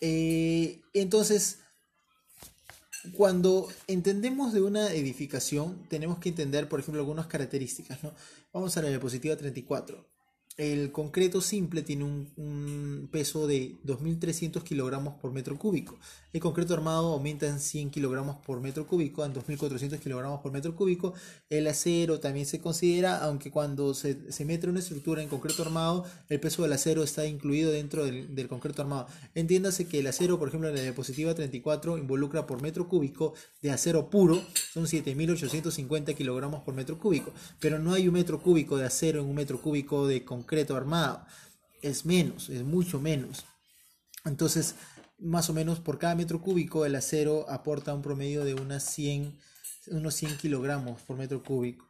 Eh, 0.00 0.82
entonces, 0.92 1.60
cuando 3.12 3.68
entendemos 3.86 4.52
de 4.52 4.62
una 4.62 4.92
edificación, 4.92 5.86
tenemos 5.88 6.18
que 6.18 6.28
entender, 6.30 6.68
por 6.68 6.80
ejemplo, 6.80 7.00
algunas 7.00 7.26
características. 7.26 8.02
¿no? 8.02 8.12
Vamos 8.52 8.76
a 8.76 8.82
la 8.82 8.88
diapositiva 8.88 9.36
34. 9.36 10.15
El 10.56 10.90
concreto 10.90 11.42
simple 11.42 11.82
tiene 11.82 12.04
un, 12.04 13.08
peso 13.12 13.46
de 13.46 13.76
2.300 13.84 14.62
kilogramos 14.62 15.14
por 15.20 15.30
metro 15.30 15.58
cúbico. 15.58 15.98
El 16.32 16.40
concreto 16.40 16.72
armado 16.72 17.12
aumenta 17.12 17.46
en 17.46 17.60
100 17.60 17.90
kilogramos 17.90 18.36
por 18.36 18.60
metro 18.60 18.86
cúbico, 18.86 19.24
en 19.24 19.34
2.400 19.34 19.98
kilogramos 19.98 20.40
por 20.40 20.52
metro 20.52 20.74
cúbico. 20.74 21.12
El 21.50 21.66
acero 21.66 22.20
también 22.20 22.46
se 22.46 22.58
considera, 22.58 23.18
aunque 23.18 23.50
cuando 23.50 23.92
se, 23.92 24.16
mete 24.46 24.66
una 24.66 24.78
estructura 24.78 25.22
en 25.22 25.28
concreto 25.28 25.62
armado, 25.62 26.06
el 26.30 26.40
peso 26.40 26.62
del 26.62 26.72
acero 26.72 27.02
está 27.02 27.26
incluido 27.26 27.70
dentro 27.70 28.06
del, 28.06 28.48
concreto 28.48 28.80
armado. 28.80 29.08
Entiéndase 29.34 29.86
que 29.86 29.98
el 29.98 30.06
acero, 30.06 30.38
por 30.38 30.48
ejemplo, 30.48 30.70
en 30.70 30.74
la 30.74 30.80
diapositiva 30.80 31.34
34 31.34 31.98
involucra 31.98 32.46
por 32.46 32.62
metro 32.62 32.88
cúbico 32.88 33.34
de 33.60 33.72
acero 33.72 34.08
puro, 34.08 34.42
son 34.72 34.84
7.850 34.86 36.14
kilogramos 36.14 36.62
por 36.62 36.74
metro 36.74 36.98
cúbico, 36.98 37.32
pero 37.60 37.78
no 37.78 37.92
hay 37.92 38.08
un 38.08 38.14
metro 38.14 38.40
cúbico 38.40 38.78
de 38.78 38.86
acero 38.86 39.20
en 39.20 39.26
un 39.26 39.34
metro 39.34 39.60
cúbico 39.60 40.06
de 40.06 40.24
concreto 40.24 40.45
armado. 40.76 41.26
es 41.82 42.04
menos, 42.04 42.48
es 42.48 42.62
mucho 42.62 43.00
menos. 43.00 43.44
Entonces, 44.24 44.74
más 45.18 45.48
o 45.50 45.52
menos 45.54 45.80
por 45.80 45.98
cada 45.98 46.14
metro 46.14 46.40
cúbico 46.40 46.84
el 46.84 46.94
acero 46.94 47.48
aporta 47.48 47.94
un 47.94 48.02
promedio 48.02 48.44
de 48.44 48.54
unas 48.54 48.84
100, 48.84 49.38
unos 49.88 50.14
100 50.14 50.36
kilogramos 50.38 51.02
por 51.02 51.16
metro 51.16 51.42
cúbico. 51.42 51.88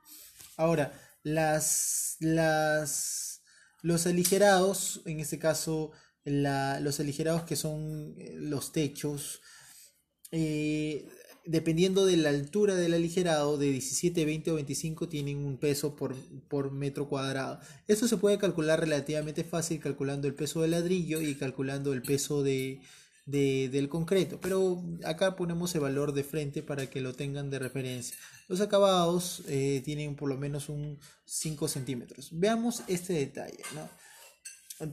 Ahora, 0.56 0.92
las, 1.22 2.16
las, 2.20 3.42
los 3.82 4.06
aligerados, 4.06 5.02
en 5.06 5.20
este 5.20 5.38
caso 5.38 5.92
los 6.24 6.98
aligerados 6.98 7.44
que 7.44 7.56
son 7.56 8.14
eh, 8.18 8.34
los 8.34 8.72
techos, 8.72 9.40
eh, 10.32 11.08
dependiendo 11.46 12.04
de 12.04 12.16
la 12.16 12.30
altura 12.30 12.74
del 12.74 12.94
aligerado, 12.94 13.56
de 13.56 13.70
17, 13.70 14.24
20 14.24 14.50
o 14.50 14.54
25 14.56 15.08
tienen 15.08 15.44
un 15.44 15.56
peso 15.56 15.94
por, 15.94 16.14
por, 16.48 16.72
metro 16.72 17.08
cuadrado. 17.08 17.60
Esto 17.86 18.08
se 18.08 18.16
puede 18.16 18.38
calcular 18.38 18.80
relativamente 18.80 19.44
fácil 19.44 19.80
calculando 19.80 20.26
el 20.26 20.34
peso 20.34 20.62
del 20.62 20.72
ladrillo 20.72 21.20
y 21.20 21.34
calculando 21.36 21.92
el 21.92 22.02
peso 22.02 22.42
de, 22.42 22.80
del 23.26 23.88
concreto, 23.88 24.38
pero 24.40 24.82
acá 25.04 25.36
ponemos 25.36 25.74
el 25.74 25.80
valor 25.80 26.12
de 26.12 26.24
frente 26.24 26.62
para 26.62 26.88
que 26.90 27.00
lo 27.00 27.14
tengan 27.14 27.50
de 27.50 27.58
referencia. 27.58 28.16
Los 28.48 28.60
acabados 28.60 29.42
eh, 29.48 29.82
tienen 29.84 30.14
por 30.14 30.28
lo 30.28 30.36
menos 30.36 30.68
un 30.68 30.98
5 31.24 31.68
centímetros. 31.68 32.28
Veamos 32.32 32.82
este 32.86 33.14
detalle. 33.14 33.58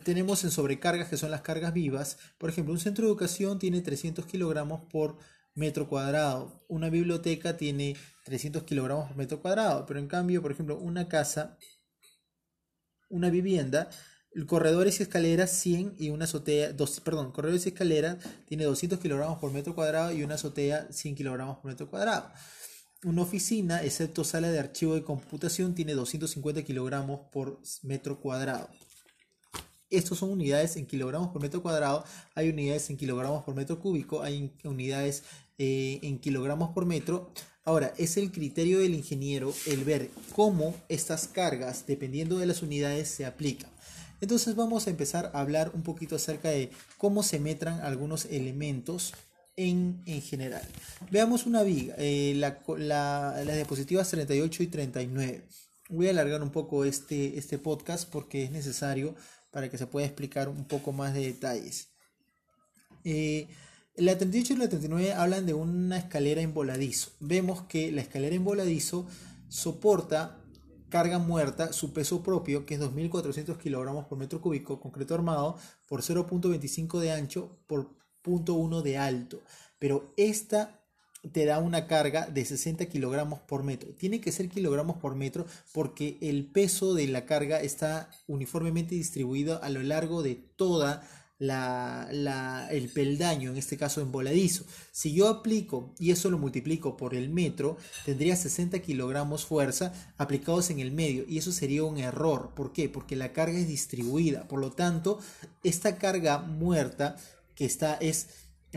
Tenemos 0.04 0.44
en 0.44 0.52
sobrecargas 0.52 1.10
que 1.10 1.18
son 1.18 1.30
las 1.30 1.42
cargas 1.42 1.74
vivas. 1.74 2.18
Por 2.38 2.50
ejemplo, 2.50 2.74
un 2.74 2.80
centro 2.80 3.06
de 3.06 3.12
educación 3.12 3.60
tiene 3.60 3.82
300 3.82 4.26
kilogramos 4.26 4.82
por 4.90 5.18
metro 5.56 5.88
cuadrado. 5.88 6.66
Una 6.68 6.90
biblioteca 6.90 7.58
tiene 7.58 7.96
300 8.26 8.64
kilogramos 8.64 9.08
por 9.08 9.18
metro 9.18 9.42
cuadrado. 9.42 9.86
Pero 9.86 10.00
en 10.00 10.08
cambio, 10.08 10.42
por 10.42 10.52
ejemplo, 10.52 10.78
una 10.78 11.08
casa, 11.08 11.58
una 13.10 13.30
vivienda 13.30 13.90
Corredores 14.48 15.00
y 15.00 15.04
escaleras 15.04 15.52
100 15.52 15.96
y 16.00 16.10
una 16.10 16.26
azotea, 16.26 16.74
dos, 16.74 17.00
perdón, 17.02 17.32
corredores 17.32 17.68
y 17.68 17.70
escaleras 17.70 18.18
tiene 18.48 18.64
200 18.64 19.00
kilogramos 19.00 19.38
por 19.38 19.52
metro 19.52 19.76
cuadrado 19.76 20.12
y 20.12 20.24
una 20.24 20.36
azotea 20.36 20.88
100 20.92 21.16
kilogramos 21.16 21.58
por 21.58 21.70
metro 21.70 21.88
cuadrado. 21.88 22.32
Una 23.04 23.22
oficina, 23.22 23.84
excepto 23.84 24.24
sala 24.24 24.50
de 24.50 24.60
archivo 24.60 24.96
de 24.96 25.04
computación, 25.04 25.76
tiene 25.76 25.94
250 25.94 26.64
kilogramos 26.64 27.20
por 27.32 27.62
metro 27.84 28.20
cuadrado. 28.20 28.70
Estos 29.92 30.18
son 30.18 30.32
unidades 30.32 30.78
en 30.78 30.88
kilogramos 30.88 31.30
por 31.30 31.40
metro 31.40 31.62
cuadrado, 31.62 32.04
hay 32.34 32.50
unidades 32.50 32.90
en 32.90 32.98
kilogramos 32.98 33.44
por 33.44 33.54
metro 33.54 33.80
cúbico, 33.80 34.24
hay 34.24 34.52
unidades 34.64 35.24
eh, 35.58 36.00
en 36.04 36.20
kilogramos 36.20 36.72
por 36.72 36.86
metro. 36.86 37.32
Ahora, 37.66 37.94
es 37.98 38.18
el 38.18 38.32
criterio 38.32 38.80
del 38.80 38.94
ingeniero 38.94 39.54
el 39.68 39.84
ver 39.84 40.10
cómo 40.36 40.76
estas 40.90 41.28
cargas, 41.28 41.86
dependiendo 41.88 42.38
de 42.38 42.46
las 42.46 42.62
unidades, 42.62 43.08
se 43.08 43.26
aplican. 43.26 43.72
Entonces 44.20 44.56
vamos 44.56 44.88
a 44.88 44.90
empezar 44.90 45.32
a 45.34 45.42
hablar 45.42 45.72
un 45.74 45.84
poquito 45.84 46.16
acerca 46.16 46.50
de 46.50 46.72
cómo 46.98 47.24
se 47.24 47.40
metran 47.40 47.82
algunos 47.82 48.26
elementos 48.26 49.14
en, 49.56 50.04
general. 50.22 50.64
Veamos 51.12 51.46
una 51.46 51.64
viga, 51.64 51.96
eh, 51.98 52.34
la, 52.36 52.60
las 52.78 53.56
diapositivas 53.56 54.10
38 54.10 54.64
y 54.64 54.68
39. 54.68 55.48
Voy 55.90 56.08
a 56.08 56.12
alargar 56.12 56.42
un 56.42 56.52
poco 56.52 56.86
este, 56.86 57.38
este 57.38 57.58
podcast 57.58 58.10
porque 58.10 58.44
es 58.46 58.52
necesario 58.52 59.16
para 59.52 59.70
que 59.70 59.78
se 59.78 59.88
pueda 59.88 60.08
explicar 60.08 60.50
un 60.50 60.66
poco 60.66 60.92
más 60.92 61.14
de 61.14 61.26
detalles. 61.26 61.90
Eh, 63.04 63.48
la 63.96 64.18
38 64.18 64.54
y 64.54 64.58
la 64.58 64.70
39 64.70 65.14
hablan 65.14 65.46
de 65.46 65.54
una 65.54 65.98
escalera 65.98 66.42
en 66.42 66.54
voladizo. 66.54 67.12
Vemos 67.20 67.64
que 67.64 67.92
la 67.92 68.02
escalera 68.02 68.36
en 68.36 68.44
voladizo 68.44 69.06
soporta 69.50 70.40
carga 70.90 71.18
muerta, 71.20 71.74
su 71.74 71.92
peso 71.92 72.22
propio, 72.22 72.66
que 72.66 72.76
es 72.76 72.82
2.400 72.82 73.58
kilogramos 73.58 74.06
por 74.06 74.18
metro 74.18 74.42
cúbico, 74.42 74.80
concreto 74.80 75.16
armado, 75.16 75.58
por 75.88 76.02
0.25 76.02 77.00
de 77.00 77.12
ancho 77.12 77.58
por 77.68 77.90
0.1 78.24 78.82
de 78.82 78.98
alto. 78.98 79.42
Pero 79.80 80.14
esta 80.18 80.80
te 81.32 81.46
da 81.46 81.60
una 81.60 81.88
carga 81.88 82.28
de 82.28 82.44
60 82.44 82.86
kilogramos 82.88 83.40
por 83.40 83.64
metro. 83.64 83.94
Tiene 83.96 84.22
que 84.22 84.32
ser 84.32 84.50
kilogramos 84.50 84.98
por 84.98 85.16
metro 85.16 85.46
porque 85.72 86.18
el 86.22 86.46
peso 86.46 86.94
de 86.94 87.08
la 87.08 87.26
carga 87.26 87.62
está 87.62 88.10
uniformemente 88.28 88.96
distribuido 88.96 89.64
a 89.64 89.70
lo 89.70 89.82
largo 89.82 90.22
de 90.22 90.36
toda 90.36 91.08
la, 91.40 92.68
el 92.72 92.90
peldaño, 92.90 93.52
en 93.52 93.58
este 93.58 93.78
caso 93.78 94.02
en 94.02 94.12
voladizo. 94.12 94.66
Si 94.92 95.14
yo 95.14 95.28
aplico 95.28 95.94
y 96.00 96.12
eso 96.12 96.30
lo 96.30 96.38
multiplico 96.38 96.96
por 96.98 97.16
el 97.16 97.30
metro, 97.30 97.78
tendría 98.06 98.36
60 98.36 98.80
kilogramos 98.80 99.46
fuerza 99.46 99.94
aplicados 100.18 100.70
en 100.70 100.80
el 100.80 100.92
medio 100.92 101.26
y 101.28 101.38
eso 101.38 101.52
sería 101.52 101.84
un 101.84 101.98
error. 101.98 102.54
¿Por 102.56 102.72
qué? 102.74 102.90
Porque 102.90 103.16
la 103.16 103.34
carga 103.34 103.58
es 103.58 103.68
distribuida. 103.68 104.48
Por 104.48 104.60
lo 104.60 104.72
tanto, 104.72 105.20
esta 105.64 105.98
carga 105.98 106.40
muerta 106.40 107.18
que 107.56 107.66
está 107.66 107.96
es 107.96 108.28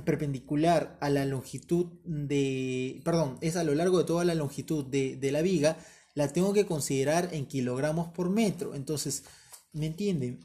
perpendicular 0.05 0.99
a 1.01 1.09
la 1.09 1.25
longitud 1.25 1.87
de, 2.05 3.01
perdón, 3.05 3.39
es 3.41 3.57
a 3.57 3.65
lo 3.65 3.75
largo 3.75 3.99
de 3.99 4.05
toda 4.05 4.25
la 4.25 4.35
longitud 4.35 4.85
de, 4.85 5.17
de 5.17 5.33
la 5.33 5.41
viga, 5.41 5.79
la 6.15 6.33
tengo 6.33 6.53
que 6.53 6.67
considerar 6.67 7.31
en 7.33 7.47
kilogramos 7.47 8.09
por 8.09 8.29
metro. 8.29 8.75
Entonces, 8.75 9.25
¿me 9.73 9.87
entienden? 9.87 10.41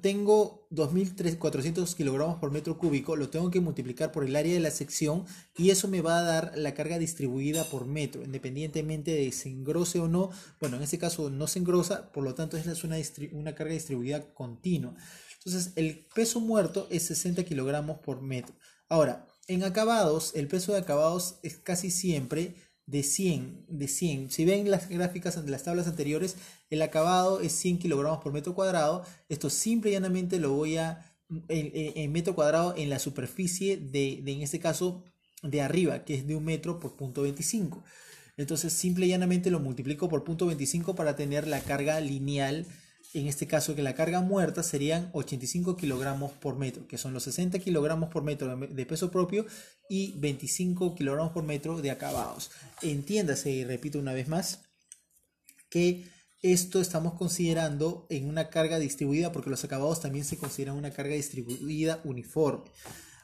Tengo 0.00 0.66
2.400 0.70 1.94
kilogramos 1.94 2.38
por 2.38 2.50
metro 2.50 2.78
cúbico, 2.78 3.14
lo 3.14 3.28
tengo 3.28 3.50
que 3.50 3.60
multiplicar 3.60 4.10
por 4.10 4.24
el 4.24 4.34
área 4.34 4.54
de 4.54 4.60
la 4.60 4.70
sección 4.70 5.26
y 5.56 5.70
eso 5.70 5.86
me 5.86 6.00
va 6.00 6.18
a 6.18 6.22
dar 6.22 6.52
la 6.56 6.74
carga 6.74 6.98
distribuida 6.98 7.64
por 7.64 7.86
metro, 7.86 8.22
independientemente 8.22 9.10
de 9.12 9.30
se 9.32 9.50
engrose 9.50 10.00
o 10.00 10.08
no. 10.08 10.30
Bueno, 10.60 10.76
en 10.76 10.82
este 10.82 10.98
caso 10.98 11.28
no 11.28 11.46
se 11.46 11.58
engrosa, 11.58 12.10
por 12.12 12.24
lo 12.24 12.34
tanto 12.34 12.56
es 12.56 12.84
una, 12.84 12.96
una 13.32 13.54
carga 13.54 13.74
distribuida 13.74 14.32
continua. 14.32 14.94
Entonces 15.36 15.72
el 15.76 16.06
peso 16.14 16.40
muerto 16.40 16.86
es 16.90 17.04
60 17.04 17.44
kilogramos 17.44 17.98
por 17.98 18.22
metro. 18.22 18.54
Ahora, 18.88 19.26
en 19.46 19.64
acabados, 19.64 20.32
el 20.34 20.48
peso 20.48 20.72
de 20.72 20.78
acabados 20.78 21.36
es 21.42 21.56
casi 21.58 21.90
siempre 21.90 22.54
de 22.86 23.02
100, 23.02 23.66
de 23.68 23.88
100. 23.88 24.30
Si 24.30 24.44
ven 24.44 24.70
las 24.70 24.88
gráficas 24.88 25.42
de 25.44 25.50
las 25.50 25.64
tablas 25.64 25.86
anteriores, 25.86 26.36
el 26.70 26.82
acabado 26.82 27.40
es 27.40 27.52
100 27.52 27.78
kilogramos 27.78 28.22
por 28.22 28.32
metro 28.32 28.54
cuadrado. 28.54 29.04
Esto 29.28 29.50
simple 29.50 29.90
y 29.90 29.94
llanamente 29.94 30.38
lo 30.38 30.52
voy 30.52 30.76
a, 30.76 31.14
en, 31.48 32.12
metro 32.12 32.34
cuadrado 32.34 32.74
en 32.76 32.90
la 32.90 32.98
superficie 32.98 33.76
de, 33.76 34.20
de, 34.22 34.32
en 34.32 34.42
este 34.42 34.58
caso, 34.58 35.04
de 35.42 35.60
arriba, 35.60 36.04
que 36.04 36.14
es 36.14 36.26
de 36.26 36.36
un 36.36 36.44
metro 36.44 36.78
por 36.80 36.96
punto 36.96 37.22
25. 37.22 37.82
Entonces, 38.36 38.72
simple 38.72 39.06
y 39.06 39.10
llanamente 39.10 39.50
lo 39.50 39.60
multiplico 39.60 40.08
por 40.08 40.24
punto 40.24 40.46
25 40.46 40.94
para 40.94 41.16
tener 41.16 41.46
la 41.46 41.60
carga 41.60 42.00
lineal 42.00 42.66
en 43.14 43.26
este 43.26 43.46
caso 43.46 43.74
que 43.74 43.82
la 43.82 43.94
carga 43.94 44.20
muerta 44.20 44.62
serían 44.62 45.10
85 45.12 45.76
kilogramos 45.76 46.32
por 46.32 46.56
metro, 46.56 46.86
que 46.86 46.98
son 46.98 47.12
los 47.12 47.24
60 47.24 47.58
kilogramos 47.58 48.08
por 48.08 48.22
metro 48.22 48.56
de 48.56 48.86
peso 48.86 49.10
propio 49.10 49.46
y 49.88 50.18
25 50.18 50.94
kilogramos 50.94 51.32
por 51.32 51.44
metro 51.44 51.80
de 51.82 51.90
acabados. 51.90 52.50
Entiéndase, 52.80 53.50
y 53.50 53.64
repito 53.64 53.98
una 53.98 54.14
vez 54.14 54.28
más, 54.28 54.62
que 55.68 56.04
esto 56.42 56.80
estamos 56.80 57.14
considerando 57.14 58.06
en 58.10 58.28
una 58.28 58.48
carga 58.48 58.78
distribuida 58.78 59.30
porque 59.30 59.50
los 59.50 59.62
acabados 59.62 60.00
también 60.00 60.24
se 60.24 60.38
consideran 60.38 60.76
una 60.76 60.90
carga 60.90 61.14
distribuida 61.14 62.00
uniforme. 62.04 62.64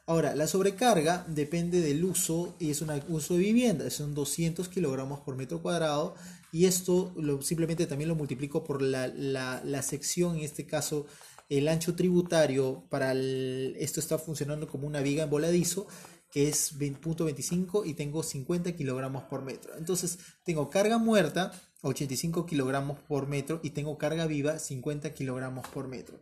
Ahora, 0.08 0.34
la 0.34 0.46
sobrecarga 0.46 1.26
depende 1.28 1.82
del 1.82 2.02
uso 2.02 2.56
y 2.58 2.70
es 2.70 2.80
un 2.80 2.90
uso 3.08 3.34
de 3.34 3.40
vivienda, 3.40 3.90
son 3.90 4.14
200 4.14 4.66
kilogramos 4.70 5.20
por 5.20 5.36
metro 5.36 5.60
cuadrado 5.60 6.14
y 6.50 6.64
esto 6.64 7.12
lo, 7.14 7.42
simplemente 7.42 7.86
también 7.86 8.08
lo 8.08 8.14
multiplico 8.14 8.64
por 8.64 8.80
la, 8.80 9.82
sección, 9.82 10.36
en 10.36 10.44
este 10.44 10.64
caso 10.64 11.04
el 11.50 11.68
ancho 11.68 11.94
tributario 11.94 12.84
para 12.88 13.12
esto 13.12 14.00
está 14.00 14.16
funcionando 14.16 14.66
como 14.66 14.86
una 14.86 15.02
viga 15.02 15.24
en 15.24 15.30
voladizo 15.30 15.86
que 16.30 16.48
es 16.48 16.78
20.25 16.78 17.82
y 17.84 17.92
tengo 17.92 18.22
50 18.22 18.72
kilogramos 18.72 19.24
por 19.24 19.42
metro. 19.42 19.76
Entonces 19.76 20.18
tengo 20.42 20.70
carga 20.70 20.96
muerta 20.96 21.52
85 21.82 22.46
kilogramos 22.46 22.98
por 23.00 23.28
metro 23.28 23.60
y 23.62 23.70
tengo 23.70 23.98
carga 23.98 24.26
viva 24.26 24.58
50 24.58 25.12
kilogramos 25.12 25.68
por 25.68 25.86
metro. 25.86 26.18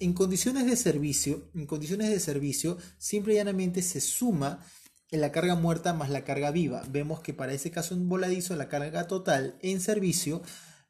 En 0.00 0.12
condiciones 0.12 0.66
de 0.66 0.76
servicio, 0.76 1.50
en 1.54 1.66
condiciones 1.66 2.10
de 2.10 2.20
servicio, 2.20 2.78
simple 2.98 3.34
y 3.34 3.36
llanamente 3.36 3.82
se 3.82 4.00
suma 4.00 4.64
la 5.10 5.32
carga 5.32 5.54
muerta 5.54 5.92
más 5.94 6.10
la 6.10 6.24
carga 6.24 6.50
viva. 6.50 6.82
Vemos 6.90 7.20
que 7.20 7.34
para 7.34 7.52
ese 7.52 7.70
caso 7.70 7.94
en 7.94 8.08
voladizo 8.08 8.56
la 8.56 8.68
carga 8.68 9.06
total 9.06 9.56
en 9.62 9.80
servicio 9.80 10.42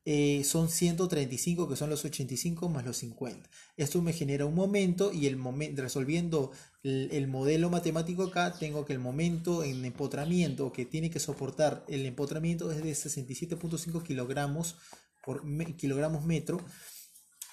eh, 0.07 0.45
son 0.45 0.69
135 0.69 1.67
que 1.67 1.77
son 1.77 1.89
los 1.89 2.05
85 2.05 2.69
más 2.69 2.85
los 2.85 2.99
50. 2.99 3.49
Esto 3.77 4.03
me 4.03 4.13
genera 4.13 4.45
un 4.45 4.55
momento 4.55 5.13
y 5.13 5.27
el 5.27 5.37
momento 5.37 5.83
resolviendo 5.83 6.53
el, 6.83 7.27
modelo 7.27 7.71
matemático 7.71 8.25
acá 8.25 8.53
tengo 8.53 8.85
que 8.85 8.93
el 8.93 8.99
momento 8.99 9.65
en 9.65 9.85
empotramiento 9.85 10.73
que 10.73 10.85
tiene 10.85 11.11
que 11.11 11.21
soportar 11.21 11.85
el 11.89 12.05
empotramiento 12.05 12.71
es 12.71 12.83
de 12.83 12.93
67.5 12.93 14.03
kilogramos 14.03 14.77
por 15.25 15.43
kilogramos 15.77 16.25
metro 16.27 16.61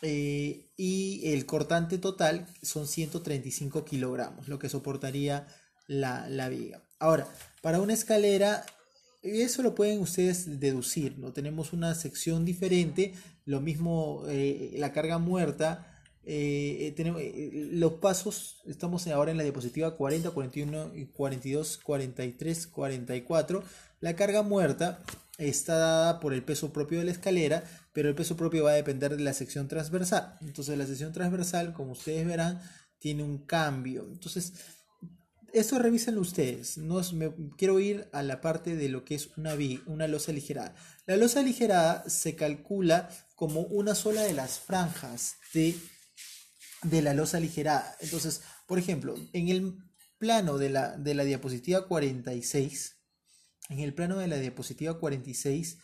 eh, 0.01 0.71
y 0.77 1.21
el 1.31 1.45
cortante 1.45 1.97
total 1.97 2.47
son 2.61 2.87
135 2.87 3.85
kilogramos, 3.85 4.47
lo 4.47 4.59
que 4.59 4.69
soportaría 4.69 5.47
la, 5.87 6.27
la 6.29 6.49
viga. 6.49 6.83
Ahora, 6.99 7.27
para 7.61 7.81
una 7.81 7.93
escalera, 7.93 8.65
eso 9.21 9.61
lo 9.61 9.75
pueden 9.75 9.99
ustedes 9.99 10.59
deducir, 10.59 11.17
¿no? 11.19 11.33
Tenemos 11.33 11.73
una 11.73 11.93
sección 11.95 12.45
diferente, 12.45 13.13
lo 13.45 13.61
mismo 13.61 14.23
eh, 14.27 14.73
la 14.77 14.93
carga 14.93 15.17
muerta 15.17 15.87
eh, 16.23 16.93
tenemos 16.95 17.19
los 17.71 17.93
pasos, 17.93 18.61
estamos 18.67 19.07
ahora 19.07 19.31
en 19.31 19.37
la 19.37 19.43
diapositiva 19.43 19.95
40, 19.95 20.31
41, 20.31 20.91
42, 21.13 21.77
43, 21.77 22.67
44. 22.67 23.63
La 23.99 24.15
carga 24.15 24.43
muerta 24.43 25.03
está 25.47 25.77
dada 25.77 26.19
por 26.19 26.33
el 26.33 26.43
peso 26.43 26.71
propio 26.71 26.99
de 26.99 27.05
la 27.05 27.11
escalera, 27.11 27.63
pero 27.93 28.09
el 28.09 28.15
peso 28.15 28.37
propio 28.37 28.63
va 28.63 28.71
a 28.71 28.75
depender 28.75 29.15
de 29.15 29.23
la 29.23 29.33
sección 29.33 29.67
transversal. 29.67 30.37
Entonces 30.41 30.77
la 30.77 30.85
sección 30.85 31.11
transversal, 31.11 31.73
como 31.73 31.93
ustedes 31.93 32.25
verán, 32.25 32.61
tiene 32.99 33.23
un 33.23 33.39
cambio. 33.45 34.07
Entonces, 34.11 34.53
eso 35.53 35.79
revísenlo 35.79 36.21
ustedes. 36.21 36.77
No 36.77 37.01
me, 37.13 37.33
quiero 37.57 37.79
ir 37.79 38.07
a 38.13 38.23
la 38.23 38.39
parte 38.41 38.75
de 38.75 38.89
lo 38.89 39.03
que 39.03 39.15
es 39.15 39.29
una, 39.37 39.55
una 39.87 40.07
losa 40.07 40.31
aligerada. 40.31 40.75
La 41.05 41.17
losa 41.17 41.39
aligerada 41.39 42.07
se 42.07 42.35
calcula 42.35 43.09
como 43.35 43.61
una 43.61 43.95
sola 43.95 44.21
de 44.21 44.33
las 44.33 44.59
franjas 44.59 45.35
de, 45.53 45.75
de 46.83 47.01
la 47.01 47.13
losa 47.13 47.37
aligerada. 47.37 47.97
Entonces, 47.99 48.41
por 48.67 48.79
ejemplo, 48.79 49.15
en 49.33 49.49
el 49.49 49.77
plano 50.17 50.57
de 50.57 50.69
la, 50.69 50.97
de 50.97 51.15
la 51.15 51.23
diapositiva 51.23 51.87
46, 51.87 53.00
en 53.69 53.79
el 53.79 53.93
plano 53.93 54.17
de 54.17 54.27
la 54.27 54.37
diapositiva 54.37 54.99
46, 54.99 55.77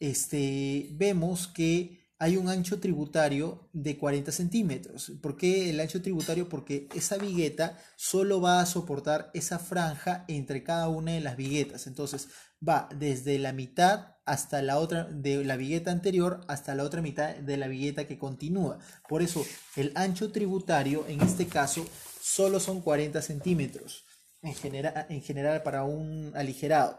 este, 0.00 0.88
vemos 0.92 1.46
que 1.46 2.00
hay 2.18 2.36
un 2.36 2.50
ancho 2.50 2.80
tributario 2.80 3.70
de 3.72 3.96
40 3.96 4.30
centímetros. 4.30 5.12
¿Por 5.22 5.38
qué 5.38 5.70
el 5.70 5.80
ancho 5.80 6.02
tributario? 6.02 6.50
Porque 6.50 6.86
esa 6.94 7.16
vigueta 7.16 7.78
solo 7.96 8.42
va 8.42 8.60
a 8.60 8.66
soportar 8.66 9.30
esa 9.32 9.58
franja 9.58 10.26
entre 10.28 10.62
cada 10.62 10.88
una 10.88 11.12
de 11.12 11.20
las 11.20 11.38
viguetas. 11.38 11.86
Entonces 11.86 12.28
va 12.66 12.90
desde 12.94 13.38
la 13.38 13.54
mitad 13.54 14.16
hasta 14.26 14.60
la 14.60 14.78
otra 14.78 15.04
de 15.04 15.42
la 15.44 15.56
vigueta 15.56 15.90
anterior 15.90 16.42
hasta 16.46 16.74
la 16.74 16.84
otra 16.84 17.00
mitad 17.00 17.36
de 17.36 17.56
la 17.56 17.68
vigueta 17.68 18.06
que 18.06 18.18
continúa. 18.18 18.78
Por 19.08 19.22
eso 19.22 19.42
el 19.74 19.90
ancho 19.94 20.30
tributario 20.30 21.06
en 21.08 21.22
este 21.22 21.46
caso 21.46 21.86
solo 22.20 22.60
son 22.60 22.82
40 22.82 23.22
centímetros 23.22 24.04
en 24.42 24.54
general, 24.54 25.06
en 25.08 25.22
general 25.22 25.62
para 25.62 25.84
un 25.84 26.32
aligerado. 26.34 26.98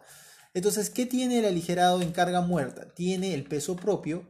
Entonces, 0.54 0.90
¿qué 0.90 1.06
tiene 1.06 1.40
el 1.40 1.46
aligerado 1.46 2.02
en 2.02 2.12
carga 2.12 2.42
muerta? 2.42 2.94
Tiene 2.94 3.34
el 3.34 3.44
peso 3.44 3.76
propio 3.76 4.28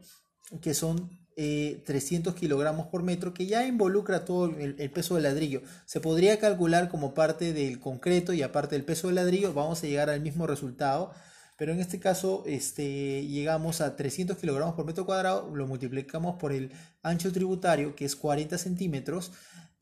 que 0.60 0.74
son 0.74 1.10
300 1.34 2.34
eh, 2.34 2.36
kilogramos 2.36 2.88
por 2.88 3.02
metro, 3.02 3.32
que 3.32 3.46
ya 3.46 3.66
involucra 3.66 4.24
todo 4.24 4.46
el, 4.46 4.90
peso 4.90 5.14
del 5.14 5.24
ladrillo. 5.24 5.62
Se 5.86 6.00
podría 6.00 6.38
calcular 6.38 6.88
como 6.88 7.14
parte 7.14 7.52
del 7.52 7.80
concreto 7.80 8.32
y 8.32 8.42
aparte 8.42 8.74
del 8.74 8.84
peso 8.84 9.06
del 9.08 9.16
ladrillo, 9.16 9.54
vamos 9.54 9.82
a 9.82 9.86
llegar 9.86 10.10
al 10.10 10.20
mismo 10.20 10.46
resultado. 10.46 11.12
Pero 11.56 11.72
en 11.72 11.80
este 11.80 12.00
caso 12.00 12.42
este, 12.46 13.26
llegamos 13.26 13.80
a 13.80 13.94
300 13.94 14.36
kilogramos 14.36 14.74
por 14.74 14.84
metro 14.84 15.06
cuadrado, 15.06 15.54
lo 15.54 15.66
multiplicamos 15.66 16.36
por 16.36 16.52
el 16.52 16.72
ancho 17.02 17.30
tributario, 17.30 17.94
que 17.94 18.04
es 18.04 18.16
40 18.16 18.58
centímetros, 18.58 19.32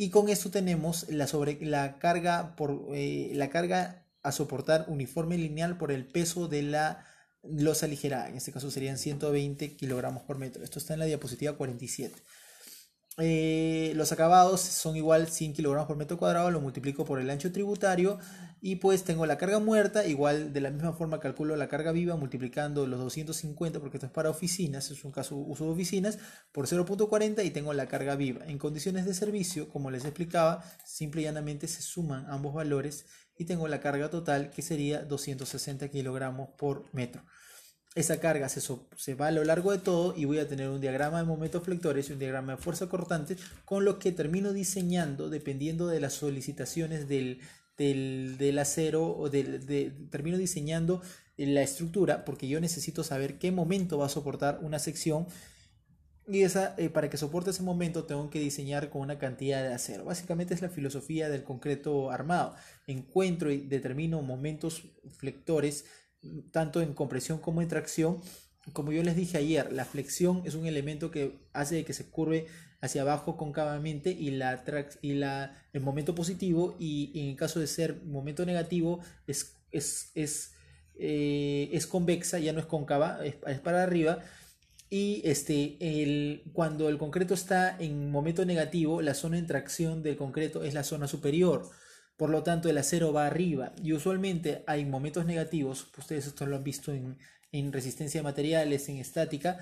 y 0.01 0.09
con 0.09 0.31
esto 0.31 0.51
tenemos 0.51 1.11
la, 1.11 1.27
sobre, 1.27 1.59
la, 1.61 1.99
carga, 1.99 2.57
por, 2.57 2.87
eh, 2.95 3.33
la 3.35 3.51
carga 3.51 4.07
a 4.23 4.33
soportar 4.33 4.87
uniforme 4.89 5.37
lineal 5.37 5.77
por 5.77 5.93
el 5.93 6.07
peso 6.07 6.49
de 6.49 6.63
la 6.63 7.05
losa 7.43 7.87
ligera, 7.87 8.27
en 8.27 8.39
este 8.39 8.51
caso 8.51 8.71
serían 8.71 8.97
120 8.97 9.77
kilogramos 9.77 10.23
por 10.23 10.39
metro. 10.39 10.65
Esto 10.65 10.79
está 10.79 10.95
en 10.95 11.01
la 11.01 11.05
diapositiva 11.05 11.55
47. 11.55 12.19
Eh, 13.21 13.93
los 13.97 14.13
acabados 14.13 14.61
son 14.61 14.97
igual 14.97 15.29
100 15.29 15.53
kilogramos 15.53 15.87
por 15.87 15.97
metro 15.97 16.17
cuadrado, 16.17 16.51
lo 16.51 16.61
multiplico 16.61 17.05
por 17.05 17.21
el 17.21 17.29
ancho 17.29 17.53
tributario 17.53 18.19
y 18.63 18.77
pues 18.77 19.05
tengo 19.05 19.27
la 19.27 19.39
carga 19.39 19.59
muerta, 19.59 20.07
igual 20.07 20.53
de 20.53 20.61
la 20.61 20.71
misma 20.71 20.93
forma 20.93 21.21
calculo 21.21 21.57
la 21.57 21.69
carga 21.69 21.93
viva 21.93 22.17
multiplicando 22.17 22.87
los 22.87 23.01
250 23.01 23.81
porque 23.81 23.99
esto 23.99 24.07
es 24.07 24.13
para 24.13 24.31
oficinas, 24.31 24.91
es 24.91 25.05
un 25.05 25.13
caso 25.13 25.37
uso 25.37 25.65
de 25.65 25.71
oficinas, 25.71 26.19
por 26.53 26.67
0.40 26.67 27.45
y 27.45 27.51
tengo 27.51 27.73
la 27.73 27.87
carga 27.87 28.17
viva. 28.17 28.45
En 28.47 28.59
condiciones 28.59 29.05
de 29.05 29.15
servicio, 29.15 29.69
como 29.69 29.91
les 29.91 30.05
explicaba, 30.05 30.65
simple 30.85 31.23
y 31.23 31.25
llanamente 31.25 31.69
se 31.69 31.83
suman 31.83 32.27
ambos 32.29 32.55
valores 32.55 33.07
y 33.37 33.45
tengo 33.45 33.69
la 33.69 33.81
carga 33.81 34.11
total 34.11 34.51
que 34.51 34.63
sería 34.63 35.03
260 35.03 35.89
kilogramos 35.89 36.51
por 36.57 36.85
metro. 36.93 37.23
Esa 37.95 38.21
carga 38.21 38.49
se, 38.49 38.61
se, 38.97 39.15
va 39.15 39.27
a 39.29 39.33
lo 39.33 39.43
largo 39.43 39.73
de 39.73 39.79
todo 39.79 40.15
y 40.17 40.25
voy 40.25 40.39
a 40.39 40.49
tener 40.49 40.69
un 40.69 40.81
diagrama 40.81 41.19
de 41.19 41.25
momentos 41.25 41.65
flectores 41.65 42.09
y 42.09 42.13
un 42.13 42.21
diagrama 42.21 42.55
de 42.55 42.63
fuerza 42.63 42.89
cortante 42.89 43.37
con 43.65 43.85
lo 43.85 43.99
que 43.99 44.13
termino 44.13 44.53
diseñando 44.53 45.29
dependiendo 45.29 45.89
de 45.89 45.99
las 45.99 46.13
solicitaciones 46.13 47.09
del, 47.09 47.41
del, 47.77 48.59
acero 48.61 49.17
o 49.17 49.29
del, 49.29 49.67
de, 49.67 49.93
termino 50.11 50.39
diseñando 50.39 51.03
la 51.37 51.63
estructura 51.63 52.25
porque 52.25 52.47
yo 52.47 52.61
necesito 52.61 53.03
saber 53.03 53.39
qué 53.39 53.51
momento 53.51 53.99
va 53.99 54.07
a 54.07 54.11
soportar 54.11 54.61
una 54.63 54.79
sección 54.79 55.27
y 56.31 56.43
esa, 56.43 56.75
eh, 56.79 56.91
para 56.91 57.11
que 57.11 57.17
soporte 57.17 57.51
ese 57.51 57.65
momento 57.65 58.05
tengo 58.05 58.31
que 58.31 58.39
diseñar 58.39 58.89
con 58.89 59.03
una 59.03 59.19
cantidad 59.19 59.63
de 59.63 59.75
acero. 59.75 60.05
Básicamente 60.05 60.55
es 60.55 60.63
la 60.63 60.69
filosofía 60.69 61.29
del 61.29 61.43
concreto 61.43 62.13
armado. 62.13 62.55
Encuentro 62.87 63.51
y 63.51 63.59
determino 63.59 64.23
momentos 64.23 64.85
flectores, 65.17 65.87
tanto 66.51 66.81
en 66.81 66.95
compresión 66.95 67.39
como 67.39 67.63
en 67.63 67.69
tracción. 67.69 68.21
Como 68.73 68.93
yo 68.93 69.03
les 69.03 69.17
dije 69.17 69.39
ayer, 69.39 69.73
la 69.73 69.85
flexión 69.85 70.43
es 70.45 70.55
un 70.55 70.67
elemento 70.67 71.11
que 71.11 71.41
hace 71.53 71.85
que 71.85 71.93
se 71.93 72.07
curve 72.11 72.47
hacia 72.81 73.03
abajo 73.03 73.37
concavamente 73.37 74.11
y, 74.11 74.31
la, 74.31 74.65
y 75.03 75.15
la, 75.15 75.55
el 75.73 75.81
momento 75.81 76.15
positivo 76.15 76.77
y, 76.79 77.13
en 77.15 77.31
el 77.31 77.37
caso 77.37 77.61
de 77.61 77.67
ser 77.67 78.03
momento 78.05 78.47
negativo 78.47 79.01
es, 79.27 79.57
es, 79.71 80.13
es, 80.15 80.53
eh, 80.99 81.69
es 81.73 81.87
convexa, 81.87 82.39
ya 82.39 82.53
no 82.53 82.61
es 82.61 82.67
cóncava, 82.67 83.21
es, 83.25 83.61
para 83.61 83.83
arriba 83.83 84.21
y 84.89 85.23
este, 85.25 85.77
el, 85.81 86.43
cuando 86.53 86.89
el 86.89 86.99
concreto 86.99 87.35
está 87.35 87.77
en 87.79 88.11
momento 88.11 88.45
negativo, 88.45 89.03
la 89.03 89.15
zona 89.15 89.37
de 89.37 89.45
tracción 89.45 90.03
del 90.03 90.17
concreto 90.17 90.65
es 90.65 90.75
la 90.75 90.83
zona 90.83 91.07
superior. 91.07 91.71
Por 92.21 92.29
lo 92.29 92.43
tanto, 92.43 92.69
el 92.69 92.77
acero 92.77 93.15
va 93.15 93.25
arriba. 93.25 93.73
Y 93.83 93.95
usualmente 93.95 94.63
hay 94.67 94.85
momentos 94.85 95.25
negativos, 95.25 95.87
ustedes 95.97 96.27
esto 96.27 96.45
lo 96.45 96.57
han 96.57 96.63
visto 96.63 96.93
en, 96.93 97.17
en 97.51 97.73
resistencia 97.73 98.21
de 98.21 98.25
materiales, 98.25 98.91
en 98.91 98.99
estática, 98.99 99.59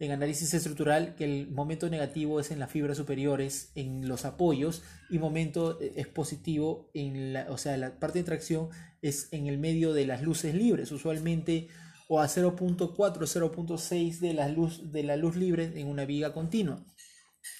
en 0.00 0.10
análisis 0.10 0.52
estructural, 0.52 1.14
que 1.14 1.24
el 1.24 1.48
momento 1.52 1.88
negativo 1.88 2.40
es 2.40 2.50
en 2.50 2.58
las 2.58 2.68
fibras 2.68 2.96
superiores, 2.96 3.70
en 3.76 4.08
los 4.08 4.24
apoyos, 4.24 4.82
y 5.08 5.20
momento 5.20 5.80
eh, 5.80 5.92
es 5.94 6.08
positivo 6.08 6.90
en 6.94 7.32
la, 7.32 7.46
o 7.48 7.58
sea, 7.58 7.76
la 7.76 8.00
parte 8.00 8.18
de 8.18 8.24
tracción 8.24 8.70
es 9.02 9.28
en 9.30 9.46
el 9.46 9.58
medio 9.58 9.92
de 9.92 10.06
las 10.08 10.20
luces 10.20 10.52
libres. 10.52 10.90
Usualmente 10.90 11.68
o 12.08 12.18
a 12.18 12.26
0.4 12.26 12.96
0.6 12.96 14.18
de 14.18 14.90
de 14.90 15.02
la 15.04 15.16
luz 15.16 15.36
libre 15.36 15.80
en 15.80 15.86
una 15.86 16.06
viga 16.06 16.32
continua. 16.32 16.84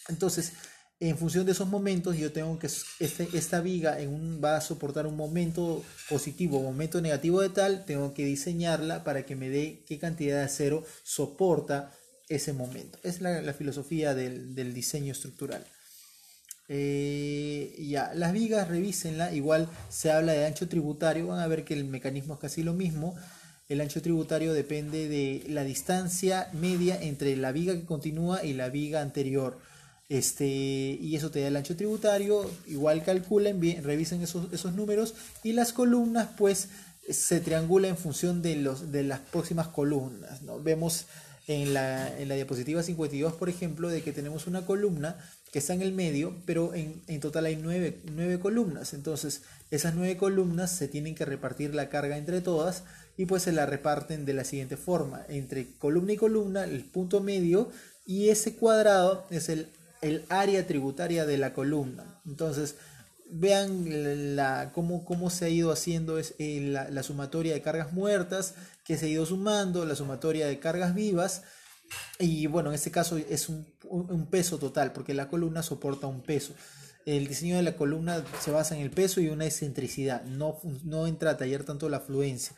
Entonces, 0.09 0.55
en 1.01 1.17
función 1.17 1.47
de 1.47 1.53
esos 1.53 1.67
momentos, 1.67 2.19
yo 2.19 2.31
tengo 2.31 2.59
que 2.59 2.67
este, 2.67 3.29
esta 3.33 3.61
viga 3.61 3.99
en 4.01 4.11
un, 4.11 4.41
va 4.45 4.57
a 4.57 4.61
soportar 4.61 5.07
un 5.07 5.17
momento 5.17 5.83
positivo 6.11 6.59
o 6.59 6.63
momento 6.63 7.01
negativo 7.01 7.41
de 7.41 7.49
tal, 7.49 7.87
tengo 7.87 8.13
que 8.13 8.27
diseñarla 8.27 9.03
para 9.03 9.25
que 9.25 9.35
me 9.35 9.49
dé 9.49 9.83
qué 9.87 9.99
cantidad 9.99 10.37
de 10.37 10.45
acero 10.45 10.85
soporta 11.03 11.91
ese 12.29 12.53
momento. 12.53 12.99
Es 13.03 13.23
la, 13.23 13.53
filosofía 13.55 14.15
del, 14.15 14.75
diseño 14.75 15.13
estructural. 15.13 15.67
Eh, 16.69 17.75
ya, 17.89 18.13
las 18.15 18.33
vigas, 18.33 18.69
revísenla. 18.69 19.33
Igual 19.33 19.69
se 19.89 20.13
habla 20.13 20.33
de 20.33 20.45
ancho 20.45 20.69
tributario, 20.69 21.29
van 21.29 21.41
a 21.41 21.49
ver 21.49 21.65
que 21.65 21.75
el 21.75 21.85
mecanismo 21.85 22.35
es 22.35 22.41
casi 22.41 22.63
lo 22.63 22.75
mismo. 22.75 23.17
El 23.71 23.81
ancho 23.81 24.03
tributario 24.03 24.53
depende 24.53 25.09
de 25.09 25.45
la 25.49 25.65
distancia 25.65 26.51
media 26.53 27.01
entre 27.01 27.37
la 27.37 27.53
viga 27.53 27.73
que 27.73 27.87
continúa 27.87 28.45
y 28.45 28.53
la 28.53 28.69
viga 28.69 29.01
anterior. 29.01 29.70
Este, 30.11 30.45
y 30.45 31.15
eso 31.15 31.31
te 31.31 31.41
da 31.41 31.49
el 31.49 31.57
ancho 31.57 31.77
tributario. 31.77 32.51
Igual 32.67 33.05
calculen, 33.05 33.61
revisen 33.83 34.21
esos, 34.23 34.53
esos 34.53 34.75
números. 34.75 35.15
Y 35.45 35.53
las 35.53 35.73
columnas, 35.73 36.31
pues, 36.37 36.69
se 37.09 37.41
triangula 37.41 37.87
en 37.87 37.97
función 37.97 38.43
de, 38.43 38.57
los, 38.57 38.91
de 38.91 39.05
las 39.05 39.21
próximas 39.21 39.69
columnas. 39.69 40.43
¿no? 40.43 40.61
Vemos 40.61 41.07
en 41.47 41.75
la, 41.75 42.19
en 42.19 42.29
la 42.29 42.35
diapositiva 42.35 42.83
52, 42.83 43.35
por 43.35 43.49
ejemplo, 43.49 43.89
de 43.89 44.03
que 44.03 44.13
tenemos 44.13 44.49
una 44.49 44.67
columna 44.67 45.17
que 45.53 45.61
está 45.61 45.75
en 45.75 45.83
el 45.83 45.93
medio, 45.93 46.35
pero 46.45 46.75
en, 46.75 47.03
en 47.07 47.21
total 47.21 47.47
hay 47.47 47.55
nueve, 47.55 48.01
nueve, 48.13 48.41
columnas. 48.41 48.95
Entonces, 48.95 49.43
esas 49.71 49.95
nueve 49.95 50.17
columnas 50.17 50.73
se 50.73 50.89
tienen 50.89 51.15
que 51.15 51.25
repartir 51.25 51.73
la 51.73 51.89
carga 51.89 52.17
entre 52.17 52.41
todas 52.41 52.83
y 53.17 53.27
pues 53.27 53.45
se 53.45 53.53
la 53.53 53.65
reparten 53.65 54.25
de 54.25 54.35
la 54.35 54.45
siguiente 54.45 54.77
forma, 54.77 55.25
entre 55.29 55.73
columna 55.79 56.13
y 56.13 56.17
columna, 56.17 56.65
el 56.65 56.85
punto 56.85 57.21
medio 57.21 57.71
y 58.05 58.29
ese 58.31 58.57
cuadrado 58.57 59.27
es 59.31 59.49
el, 59.49 59.69
el 60.01 60.25
área 60.29 60.67
tributaria 60.67 61.27
de 61.27 61.39
la 61.39 61.53
columna. 61.53 62.21
Entonces, 62.27 62.77
vean 63.31 64.37
la, 64.37 64.73
cómo, 64.75 65.05
cómo 65.05 65.31
se 65.31 65.45
ha 65.45 65.49
ido 65.49 65.71
haciendo 65.71 66.19
es, 66.19 66.35
eh, 66.39 66.61
la, 66.61 67.03
sumatoria 67.03 67.55
de 67.55 67.63
cargas 67.63 67.93
muertas, 67.93 68.55
que 68.85 68.97
se 68.97 69.07
ha 69.07 69.09
ido 69.09 69.27
sumando, 69.27 69.85
la 69.85 69.95
sumatoria 69.95 70.47
de 70.47 70.59
cargas 70.59 70.95
vivas, 70.95 71.43
y 72.19 72.47
bueno, 72.47 72.71
en 72.71 72.77
este 72.77 72.91
caso 72.91 73.17
es 73.17 73.49
un, 73.49 73.67
un, 73.89 74.27
peso 74.27 74.59
total, 74.59 74.93
porque 74.93 75.15
la 75.15 75.29
columna 75.29 75.63
soporta 75.63 76.07
un 76.07 76.23
peso. 76.23 76.55
El 77.05 77.27
diseño 77.27 77.57
de 77.57 77.63
la 77.63 77.77
columna 77.77 78.25
se 78.41 78.53
basa 78.53 78.77
en 78.77 78.83
el 78.83 78.91
peso 78.91 79.21
y 79.21 79.29
una 79.29 79.47
excentricidad, 79.47 80.23
no, 80.25 80.59
no 80.85 81.07
entra 81.07 81.31
a 81.31 81.37
tallar 81.37 81.65
tanto 81.65 81.89
la 81.89 82.01
fluencia. 82.01 82.55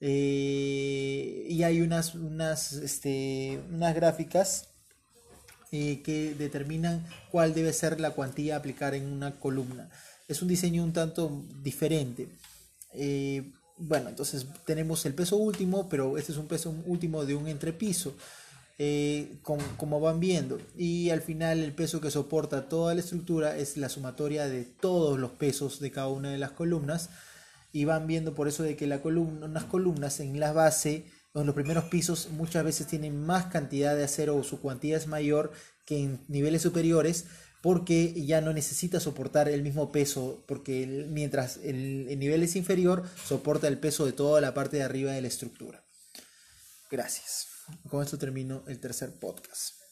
Eh, 0.00 1.46
y 1.48 1.62
hay 1.62 1.80
unas, 1.80 2.14
unas, 2.14 2.74
este, 2.74 3.60
unas 3.72 3.94
gráficas 3.94 4.68
eh, 5.72 6.02
que 6.02 6.34
determinan 6.34 7.06
cuál 7.30 7.54
debe 7.54 7.72
ser 7.72 8.00
la 8.00 8.10
cuantía 8.10 8.54
a 8.54 8.58
aplicar 8.58 8.94
en 8.94 9.06
una 9.06 9.38
columna. 9.38 9.90
Es 10.28 10.42
un 10.42 10.48
diseño 10.48 10.82
un 10.82 10.92
tanto 10.92 11.44
diferente. 11.62 12.28
Eh, 12.92 13.52
bueno, 13.78 14.08
entonces 14.08 14.46
tenemos 14.64 15.04
el 15.06 15.14
peso 15.14 15.36
último, 15.36 15.88
pero 15.88 16.16
este 16.18 16.32
es 16.32 16.38
un 16.38 16.46
peso 16.46 16.74
último 16.86 17.24
de 17.24 17.34
un 17.34 17.46
entrepiso. 17.48 18.14
Eh, 18.78 19.38
como, 19.42 20.00
van 20.00 20.20
viendo. 20.20 20.58
Y 20.76 21.10
al 21.10 21.22
final 21.22 21.60
el 21.62 21.72
peso 21.72 22.00
que 22.00 22.10
soporta 22.10 22.68
toda 22.68 22.94
la 22.94 23.00
estructura 23.00 23.56
es 23.56 23.76
la 23.76 23.88
sumatoria 23.88 24.48
de 24.48 24.64
todos 24.64 25.18
los 25.18 25.32
pesos 25.32 25.80
de 25.80 25.90
cada 25.90 26.08
una 26.08 26.30
de 26.30 26.38
las 26.38 26.52
columnas. 26.52 27.10
Y 27.72 27.84
van 27.84 28.06
viendo 28.06 28.34
por 28.34 28.48
eso 28.48 28.62
de 28.62 28.76
que 28.76 28.86
la 28.86 29.00
unas 29.04 29.64
columnas 29.64 30.20
en 30.20 30.38
la 30.40 30.52
base, 30.52 31.06
en 31.40 31.46
los 31.46 31.54
primeros 31.54 31.84
pisos, 31.84 32.28
muchas 32.30 32.64
veces 32.64 32.86
tienen 32.86 33.24
más 33.24 33.46
cantidad 33.46 33.96
de 33.96 34.04
acero 34.04 34.36
o 34.36 34.44
su 34.44 34.60
cuantía 34.60 34.96
es 34.96 35.06
mayor 35.06 35.52
que 35.84 35.98
en 35.98 36.24
niveles 36.28 36.62
superiores 36.62 37.26
porque 37.62 38.24
ya 38.24 38.40
no 38.40 38.52
necesita 38.52 39.00
soportar 39.00 39.48
el 39.48 39.62
mismo 39.62 39.90
peso, 39.90 40.44
porque 40.46 40.86
mientras 41.08 41.56
el, 41.58 42.06
el 42.08 42.18
nivel 42.18 42.42
es 42.42 42.54
inferior, 42.54 43.02
soporta 43.24 43.66
el 43.66 43.78
peso 43.78 44.06
de 44.06 44.12
toda 44.12 44.40
la 44.40 44.54
parte 44.54 44.76
de 44.76 44.84
arriba 44.84 45.12
de 45.12 45.22
la 45.22 45.28
estructura. 45.28 45.82
Gracias. 46.90 47.48
Con 47.88 48.04
esto 48.04 48.18
termino 48.18 48.62
el 48.68 48.78
tercer 48.78 49.18
podcast. 49.18 49.85